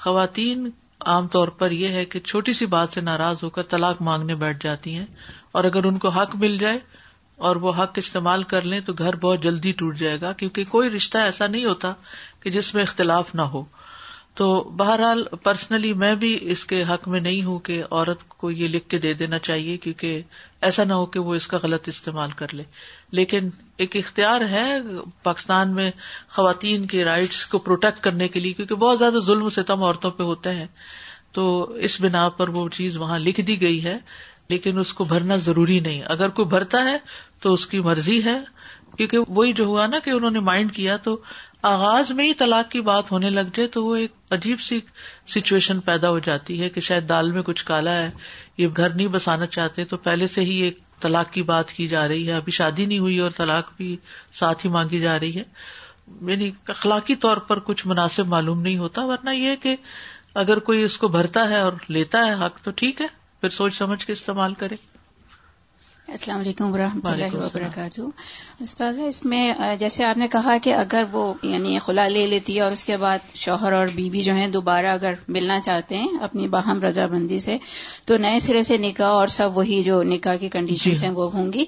خواتین 0.00 0.70
عام 1.06 1.28
طور 1.28 1.48
پر 1.48 1.70
یہ 1.70 1.88
ہے 1.88 2.04
کہ 2.04 2.20
چھوٹی 2.20 2.52
سی 2.52 2.66
بات 2.66 2.88
سے 2.92 3.00
ناراض 3.00 3.36
ہو 3.42 3.50
کر 3.50 3.62
طلاق 3.62 4.02
مانگنے 4.02 4.34
بیٹھ 4.34 4.64
جاتی 4.64 4.94
ہیں 4.94 5.06
اور 5.52 5.64
اگر 5.64 5.84
ان 5.84 5.98
کو 5.98 6.08
حق 6.08 6.36
مل 6.36 6.58
جائے 6.58 6.78
اور 7.36 7.56
وہ 7.56 7.72
حق 7.78 7.92
استعمال 7.96 8.42
کر 8.42 8.62
لیں 8.62 8.80
تو 8.80 8.92
گھر 8.92 9.16
بہت 9.16 9.42
جلدی 9.42 9.72
ٹوٹ 9.72 9.96
جائے 9.96 10.20
گا 10.20 10.32
کیونکہ 10.32 10.64
کوئی 10.64 10.90
رشتہ 10.90 11.18
ایسا 11.18 11.46
نہیں 11.46 11.64
ہوتا 11.64 11.92
کہ 12.40 12.50
جس 12.50 12.74
میں 12.74 12.82
اختلاف 12.82 13.34
نہ 13.34 13.42
ہو۔ 13.42 13.64
تو 14.34 14.62
بہرحال 14.62 15.24
پرسنلی 15.42 15.92
میں 15.92 16.14
بھی 16.14 16.38
اس 16.40 16.64
کے 16.64 16.82
حق 16.82 17.08
میں 17.08 17.20
نہیں 17.20 17.42
ہوں 17.42 17.58
کہ 17.58 17.82
عورت 17.90 18.28
کو 18.28 18.50
یہ 18.50 18.68
لکھ 18.68 18.88
کے 18.88 18.98
دے 18.98 19.14
دینا 19.14 19.38
چاہیے، 19.38 19.76
کیونکہ 19.76 20.22
ایسا 20.60 20.84
نہ 20.84 20.92
ہو 20.92 21.06
کہ 21.06 21.20
وہ 21.20 21.34
اس 21.34 21.48
کا 21.48 21.58
غلط 21.62 21.88
استعمال 21.88 22.30
کر 22.30 22.54
لے۔ 22.54 22.62
لیکن 23.10 23.50
ایک 23.76 23.96
اختیار 23.96 24.40
ہے 24.40 24.72
پاکستان 25.22 25.74
میں 25.74 25.90
خواتین 26.30 26.86
کے 26.86 27.04
رائٹس 27.04 27.46
کو 27.46 27.58
پروٹیکٹ 27.58 28.00
کرنے 28.00 28.28
کے 28.28 28.40
لیے، 28.40 28.52
کیونکہ 28.52 28.74
بہت 28.74 28.98
زیادہ 28.98 29.18
ظلم 29.18 29.48
ستم 29.48 29.82
عورتوں 29.82 30.10
پہ 30.10 30.22
ہوتے 30.22 30.50
ہیں۔ 30.50 30.66
تو 31.32 31.62
اس 31.62 32.00
بنا 32.00 32.28
پر 32.28 32.48
وہ 32.48 32.68
چیز 32.68 32.96
وہاں 32.96 33.18
لکھ 33.18 33.40
دی 33.40 33.60
گئی 33.60 33.84
ہے، 33.84 33.98
لیکن 34.48 34.78
اس 34.78 34.94
کو 34.94 35.04
بھرنا 35.04 35.36
ضروری 35.36 35.80
نہیں۔ 35.80 36.02
اگر 36.06 36.28
کوئی 36.28 36.48
بھرتا 36.48 36.84
ہے 36.84 36.96
تو 37.40 37.52
اس 37.52 37.66
کی 37.66 37.80
مرضی 37.80 38.24
ہے، 38.24 38.38
کیونکہ 38.96 39.18
وہی 39.28 39.52
جو 39.52 39.64
ہوا 39.64 39.86
نا 39.86 39.98
کہ 39.98 40.10
انہوں 40.10 40.30
نے 40.30 40.40
مائنڈ 40.40 40.72
کیا 40.72 40.96
تو 40.96 41.22
آغاز 41.62 42.10
میں 42.10 42.24
ہی 42.24 42.34
طلاق 42.34 42.70
کی 42.70 42.80
بات 42.80 43.12
ہونے 43.12 43.30
لگ 43.30 43.40
جائے 43.40 43.68
تو 43.68 43.84
وہ 43.84 43.96
ایک 43.96 44.12
عجیب 44.30 44.60
سی 44.60 44.80
سچویشن 45.28 45.80
پیدا 45.80 46.10
ہو 46.10 46.18
جاتی 46.18 46.62
ہے 46.62 46.68
کہ 46.68 46.80
شاید 46.80 47.08
دال 47.08 47.30
میں 47.32 47.42
کچھ 47.42 47.64
کالا 47.64 47.94
ہے، 47.94 48.10
یہ 48.58 48.68
گھر 48.76 48.94
نہیں 48.94 49.06
بسانا 49.06 49.46
چاہتے، 49.46 49.84
تو 49.84 49.96
پہلے 49.96 50.26
سے 50.26 50.40
ہی 50.40 50.54
ایک 50.60 50.78
طلاق 51.00 51.32
کی 51.32 51.42
بات 51.42 51.72
کی 51.72 51.88
جا 51.88 52.08
رہی 52.08 52.26
ہے۔ 52.26 52.32
ابھی 52.32 52.52
شادی 52.52 52.86
نہیں 52.86 52.98
ہوئی 52.98 53.18
اور 53.18 53.30
طلاق 53.36 53.70
بھی 53.76 53.96
ساتھ 54.32 54.66
ہی 54.66 54.70
مانگی 54.70 55.00
جا 55.00 55.20
رہی 55.20 55.36
ہے۔ 55.36 55.42
یعنی 56.20 56.50
اخلاقی 56.68 57.16
طور 57.16 57.36
پر 57.36 57.58
کچھ 57.58 57.86
مناسب 57.86 58.26
معلوم 58.26 58.60
نہیں 58.60 58.78
ہوتا، 58.78 59.04
ورنہ 59.04 59.30
یہ 59.30 59.56
کہ 59.56 59.76
اگر 60.34 60.58
کوئی 60.58 60.82
اس 60.82 60.98
کو 60.98 61.08
بھرتا 61.08 61.48
ہے 61.48 61.60
اور 61.60 61.72
لیتا 61.88 62.26
ہے 62.26 62.34
حق 62.34 62.60
تو 62.62 62.70
ٹھیک 62.70 63.00
ہے، 63.00 63.06
پھر 63.40 63.48
سوچ 63.48 63.74
سمجھ 63.74 64.06
کے 64.06 64.12
استعمال 64.12 64.54
کرے۔ 64.54 64.74
السلام 66.08 66.40
علیکم 66.40 66.72
ورحمۃ 66.72 67.00
اللہ 67.04 67.36
وبرکاتہ۔ 67.36 68.00
استاذ 68.60 68.98
اس 69.06 69.24
میں 69.24 69.52
جیسے 69.78 70.04
آپ 70.04 70.16
نے 70.16 70.28
کہا 70.28 70.56
کہ 70.62 70.74
اگر 70.74 71.04
وہ 71.12 71.34
یعنی 71.42 71.78
خلا 71.78 72.08
لے 72.08 72.26
لیتی 72.26 72.56
ہے 72.56 72.60
اور 72.60 72.72
اس 72.72 72.84
کے 72.84 72.96
بعد 72.96 73.18
شوہر 73.34 73.72
اور 73.72 73.86
بیوی 73.86 74.10
بی 74.10 74.20
جو 74.20 74.34
ہیں 74.34 74.48
دوبارہ 74.48 74.86
اگر 74.86 75.12
ملنا 75.28 75.60
چاہتے 75.60 75.96
ہیں 75.96 76.08
اپنی 76.20 76.48
باہم 76.48 76.82
رضابندی 76.82 77.38
سے 77.38 77.58
تو 78.06 78.16
نئے 78.16 78.38
سرے 78.38 78.62
سے 78.62 78.76
نکاح 78.76 79.08
اور 79.08 79.26
سب 79.26 79.56
وہی 79.56 79.82
جو 79.82 80.02
نکاح 80.02 80.36
کی 80.36 80.48
کنڈیشن 80.48 80.94
جی۔ 80.94 81.06
ہیں 81.06 81.12
وہ 81.12 81.32
ہوں 81.32 81.52
گی۔ 81.52 81.64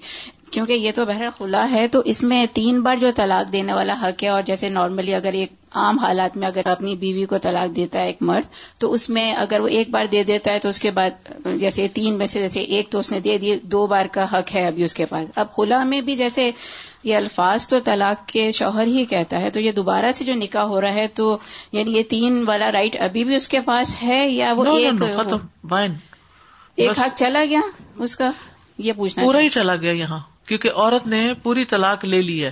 کیونکہ 0.50 0.72
یہ 0.72 0.92
تو 0.94 1.04
بہر 1.04 1.28
خلا 1.38 1.70
ہے 1.70 1.88
تو 1.88 2.02
اس 2.04 2.22
میں 2.22 2.46
تین 2.52 2.80
بار 2.80 2.96
جو 2.96 3.10
طلاق 3.16 3.52
دینے 3.52 3.72
والا 3.72 3.94
حق 4.02 4.22
ہے 4.22 4.28
اور 4.28 4.42
جیسے 4.42 4.68
نارملی 4.68 5.14
اگر 5.14 5.32
ایک 5.32 5.52
عام 5.74 5.98
حالات 5.98 6.36
میں 6.36 6.48
اگر 6.48 6.62
اپنی 6.64 6.96
بیوی 6.96 7.26
کو 7.26 7.38
طلاق 7.38 7.76
دیتا 7.76 8.00
ہے 8.00 8.06
ایک 8.06 8.16
مرد 8.20 8.46
تو 8.80 8.92
اس 8.92 9.08
میں 9.10 9.32
اگر 9.34 9.60
وہ 9.60 9.68
ایک 9.68 9.90
بار 9.90 10.04
دے 10.04 10.22
دیتا 10.22 10.52
ہے 10.52 10.58
تو 10.58 10.68
اس 10.68 10.80
کے 10.80 10.90
بعد 10.90 11.10
جیسے 11.56 11.88
تین 11.88 12.14
میں 12.14 12.26
سے 12.26 12.40
جیسے 12.40 12.60
ایک 12.60 12.90
تو 12.90 12.98
اس 12.98 13.12
نے 13.12 13.20
دے 13.20 13.38
دی 13.38 13.56
دو 13.62 13.86
بار 13.86 14.06
کا 14.12 14.24
حق 14.32 14.54
ہے 14.54 14.66
ابھی 14.66 14.84
اس 14.84 14.94
کے 14.94 15.04
پاس۔ 15.04 15.24
اب 15.36 15.52
خلا 15.52 15.84
میں 15.84 16.00
بھی 16.00 16.16
جیسے 16.16 16.50
یہ 17.04 17.16
الفاظ 17.16 17.68
تو 17.68 17.80
طلاق 17.84 18.28
کے 18.28 18.50
شوہر 18.50 18.86
ہی 18.86 19.04
کہتا 19.04 19.40
ہے 19.40 19.50
تو 19.50 19.60
یہ 19.60 19.72
دوبارہ 19.72 20.12
سے 20.12 20.24
جو 20.24 20.34
نکاح 20.34 20.62
ہو 20.62 20.80
رہا 20.80 20.94
ہے 20.94 21.06
تو 21.08 21.38
یعنی 21.72 21.96
یہ 21.96 22.02
تین 22.02 22.44
والا 22.46 22.72
رائٹ 22.72 22.96
ابھی 23.00 23.24
بھی 23.24 23.34
اس 23.34 23.48
کے 23.48 23.60
پاس 23.60 24.02
ہے 24.02 24.28
یا 24.28 24.52
وہ 24.56 24.76
ایک 24.76 25.02
ایک 26.76 26.90
حق 26.98 27.16
چلا 27.16 27.44
گیا 27.44 27.60
اس 27.96 28.16
کا؟ 28.16 28.30
یہ 28.78 28.92
پوچھنا 28.92 29.24
پورا 29.24 29.40
ہی 29.40 29.48
چلا 29.48 29.76
گیا 29.76 29.92
یہاں 29.92 30.18
کیونکہ 30.46 30.70
عورت 30.74 31.06
نے 31.06 31.34
پوری 31.34 31.64
طلاق 31.64 32.04
لے 32.04 32.22
لی 32.22 32.44
ہے۔ 32.44 32.50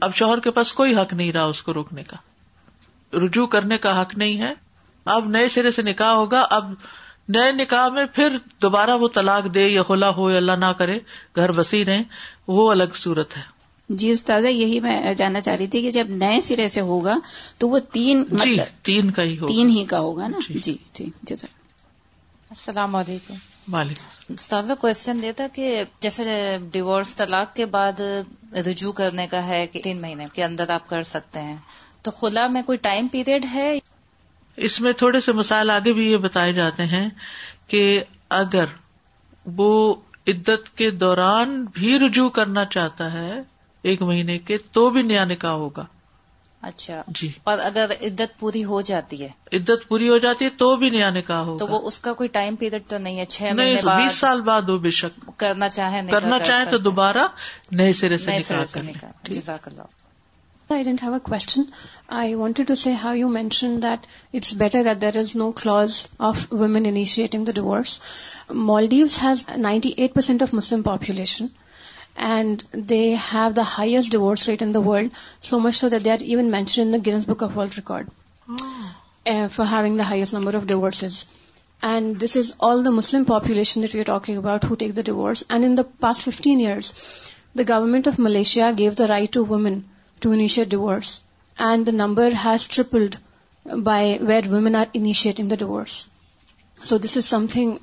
اب 0.00 0.14
شوہر 0.14 0.40
کے 0.40 0.50
پاس 0.50 0.72
کوئی 0.72 0.94
حق 0.94 1.12
نہیں 1.12 1.32
رہا 1.32 1.44
اس 1.44 1.62
کو 1.62 1.74
روکنے 1.74 2.02
کا۔ 2.02 2.16
رجوع 3.22 3.46
کرنے 3.46 3.78
کا 3.78 4.02
حق 4.02 4.16
نہیں 4.16 4.40
ہے۔ 4.40 4.52
اب 5.04 5.28
نئے 5.28 5.48
سرے 5.48 5.70
سے 5.70 5.82
نکاح 5.82 6.10
ہوگا 6.10 6.46
اب 6.50 6.72
نئے 7.28 7.52
نکاح 7.52 7.88
میں 7.88 8.06
پھر 8.06 8.36
دوبارہ 8.62 8.90
وہ 8.90 9.08
طلاق 9.14 9.54
دے 9.54 9.68
یا 9.68 9.82
خلا 9.82 10.08
ہو 10.08 10.30
یا 10.30 10.36
اللہ 10.36 10.52
نہ 10.52 10.72
کرے 10.78 10.98
گھر 11.36 11.52
بسی 11.52 11.84
رہے 11.84 12.02
وہ 12.48 12.70
الگ 12.70 12.94
صورت 12.94 13.36
ہے۔ 13.36 13.42
جی 13.88 14.10
استاد 14.10 14.42
یہی 14.42 14.80
میں 14.80 15.14
جاننا 15.14 15.40
چاہ 15.40 15.56
رہی 15.56 15.66
تھی 15.66 15.82
کہ 15.82 15.90
جب 15.90 16.06
نئے 16.08 16.40
سرے 16.40 16.68
سے 16.68 16.80
ہوگا 16.80 17.18
تو 17.58 17.68
وہ 17.68 17.78
تین 17.78 18.24
جی 18.24 18.34
مطلب 18.34 18.84
تین 18.84 19.10
کا 19.10 19.22
ہی 19.22 19.38
ہوگا۔ 19.38 19.52
تین 19.52 19.68
ہی 19.68 19.84
کا 19.84 19.98
ہوگا 19.98 20.28
نا؟ 20.28 20.38
جی۔ 20.48 20.58
جی 20.58 20.76
ٹھیک 20.92 21.22
جی 21.22 21.34
السلام 22.50 22.94
علیکم۔ 22.94 23.34
وعلیکم۔ 23.74 24.32
استاد 24.32 24.62
کوشچن 24.80 25.24
یہ 25.24 25.32
تھا 25.32 25.46
کہ 25.52 25.84
جیسے 26.00 26.24
ڈیوورس 26.72 27.16
طلاق 27.16 27.56
کے 27.56 27.66
بعد 27.66 28.00
رجوع 28.52 28.92
کرنے 28.92 29.26
کا 29.26 29.46
ہے 29.46 29.66
کہ 29.66 29.80
تین 29.84 30.00
مہینے 30.00 30.24
کے 30.32 30.44
اندر 30.44 30.68
آپ 30.68 30.88
کر 30.88 31.02
سکتے 31.02 31.40
ہیں۔ 31.40 31.56
تو 32.04 32.10
خلا 32.10 32.46
میں 32.46 32.62
کوئی 32.62 32.78
ٹائم 32.78 33.08
پیریڈ 33.08 33.46
ہے؟ 33.54 33.78
اس 34.56 34.80
میں 34.80 34.92
تھوڑے 34.92 35.20
سے 35.20 35.32
مسائل 35.32 35.70
آگے 35.70 35.92
بھی 35.92 36.12
یہ 36.12 36.16
بتائے 36.16 36.52
جاتے 36.52 36.84
ہیں 36.84 37.08
کہ 37.66 38.04
اگر 38.28 38.64
وہ 39.46 39.94
عدت 40.26 40.76
کے 40.76 40.90
دوران 40.90 41.64
بھی 41.64 41.98
رجوع 41.98 42.28
کرنا 42.28 42.64
چاہتا 42.64 43.12
ہے 43.12 43.42
ایک 43.82 44.02
مہینے 44.02 44.38
کے 44.38 44.58
تو 44.58 44.90
بھی 44.90 45.02
نیا 45.02 45.24
نکاح 45.24 45.52
ہوگا۔ 45.52 45.84
اچھا۔ 46.62 47.02
جی۔ 47.08 47.32
اور 47.44 47.58
اگر 47.58 47.90
عدت 47.90 48.38
پوری 48.38 48.64
ہو 48.64 48.80
جاتی 48.80 49.24
ہے؟ 49.24 49.28
عدت 49.52 49.88
پوری 49.88 50.08
ہو 50.08 50.18
جاتی 50.18 50.44
ہے 50.44 50.50
تو 50.50 50.76
بھی 50.76 50.90
نیا 50.90 51.10
نکاح 51.10 51.40
ہوگا۔ 51.40 51.58
تو 51.58 51.72
وہ 51.72 51.86
اس 51.86 51.98
کا 51.98 52.12
کوئی 52.12 52.28
ٹائم 52.28 52.56
پیریڈ 52.56 52.82
تو 52.88 52.98
نہیں 52.98 53.18
ہے؟ 53.18 53.24
چھ 53.24 53.42
مہینے 53.42 53.80
بیس 53.84 54.12
سال 54.12 54.40
بعد 54.40 54.62
ہو 54.62 54.78
بے 54.78 54.90
شک۔ 54.90 55.38
کرنا 55.38 55.68
چاہے 55.68 56.00
کرنا 56.10 56.38
چاہے 56.38 56.64
تو 56.64 56.78
دوبارہ 56.78 57.22
نئے 57.70 57.92
سرے 57.92 58.18
سے 58.18 58.38
جزاک 59.24 59.68
اللہ۔ 59.68 60.03
I 60.70 60.82
didn't 60.82 61.00
have 61.00 61.12
a 61.12 61.20
question. 61.20 61.70
I 62.08 62.36
wanted 62.36 62.68
to 62.68 62.76
say 62.76 62.92
how 62.92 63.12
you 63.12 63.28
mentioned 63.28 63.82
that 63.82 64.06
it's 64.32 64.52
better 64.54 64.82
that 64.84 64.98
there 64.98 65.16
is 65.16 65.34
no 65.34 65.52
clause 65.52 66.08
of 66.18 66.50
women 66.50 66.86
initiating 66.86 67.44
the 67.44 67.52
divorce. 67.52 68.00
Maldives 68.50 69.18
has 69.18 69.44
98% 69.44 70.40
of 70.40 70.54
Muslim 70.54 70.82
population, 70.82 71.50
and 72.16 72.64
they 72.72 73.10
have 73.10 73.54
the 73.54 73.62
highest 73.62 74.10
divorce 74.10 74.48
rate 74.48 74.62
in 74.62 74.72
the 74.72 74.80
world, 74.80 75.10
so 75.40 75.60
much 75.60 75.74
so 75.74 75.90
that 75.90 76.02
they 76.02 76.10
are 76.10 76.22
even 76.22 76.50
mentioned 76.50 76.86
in 76.86 76.92
the 76.92 76.98
Guinness 76.98 77.26
Book 77.26 77.42
of 77.42 77.56
World 77.56 77.76
Record 77.76 78.08
uh, 79.26 79.48
for 79.48 79.64
having 79.66 79.96
the 79.96 80.04
highest 80.04 80.32
number 80.32 80.56
of 80.56 80.66
divorces. 80.66 81.26
And 81.82 82.18
this 82.18 82.36
is 82.36 82.54
all 82.58 82.82
the 82.82 82.90
Muslim 82.90 83.26
population 83.26 83.82
that 83.82 83.92
we 83.92 84.00
are 84.00 84.10
talking 84.12 84.38
about 84.38 84.64
who 84.64 84.76
take 84.76 84.94
the 84.94 85.02
divorce. 85.02 85.44
And 85.50 85.62
in 85.62 85.74
the 85.74 85.84
past 85.84 86.22
15 86.22 86.58
years, 86.58 87.32
the 87.54 87.64
government 87.64 88.06
of 88.06 88.18
Malaysia 88.18 88.72
gave 88.74 88.96
the 88.96 89.06
right 89.06 89.30
to 89.32 89.44
women 89.44 89.90
to 90.24 90.32
initiate 90.32 90.74
divorce, 90.74 91.22
and 91.58 91.86
the 91.86 91.92
number 92.00 92.28
has 92.30 92.66
tripled 92.66 93.16
by 93.90 94.18
where 94.20 94.42
women 94.56 94.74
are 94.74 94.88
initiating 94.94 95.48
the 95.48 95.56
divorce. 95.56 96.06
So 96.78 96.98
this 96.98 97.16
is 97.16 97.26
something, 97.26 97.78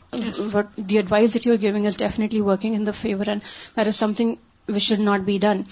what 0.51 0.69
the 0.77 0.97
advice 0.97 1.33
that 1.33 1.45
you're 1.45 1.57
giving 1.65 1.85
is 1.85 1.97
definitely 1.97 2.41
working 2.41 2.73
in 2.73 2.83
the 2.83 2.93
favor, 2.93 3.23
and 3.27 3.41
that 3.75 3.87
is 3.87 3.95
something 3.95 4.37
which 4.65 4.83
should 4.83 4.99
not 4.99 5.25
be 5.25 5.39
done. 5.39 5.65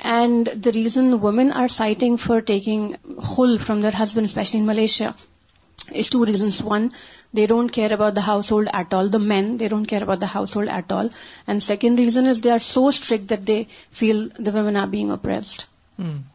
And 0.00 0.46
the 0.46 0.72
reason 0.72 1.20
women 1.20 1.52
are 1.52 1.68
citing 1.68 2.16
for 2.16 2.40
taking 2.40 2.96
khul 3.32 3.58
from 3.58 3.82
their 3.82 3.98
husband, 4.00 4.26
especially 4.26 4.60
in 4.60 4.66
Malaysia, 4.66 5.14
is 5.92 6.10
two 6.10 6.24
reasons. 6.24 6.62
One, 6.62 6.92
they 7.32 7.46
don't 7.46 7.68
care 7.68 7.92
about 7.92 8.14
the 8.14 8.20
household 8.20 8.68
at 8.72 8.92
all. 8.94 9.08
The 9.08 9.18
men, 9.18 9.56
they 9.58 9.68
don't 9.68 9.86
care 9.86 10.02
about 10.02 10.20
the 10.20 10.26
household 10.26 10.68
at 10.68 10.90
all. 10.92 11.10
And 11.46 11.62
second 11.62 11.96
reason 11.96 12.26
is 12.26 12.40
they 12.40 12.50
are 12.50 12.58
so 12.58 12.90
strict 12.90 13.28
that 13.28 13.46
they 13.46 13.68
feel 13.90 14.28
the 14.28 14.50
women 14.50 14.76
are 14.76 14.86
being 14.86 15.10
oppressed. 15.10 15.68
Hmm. 15.96 16.31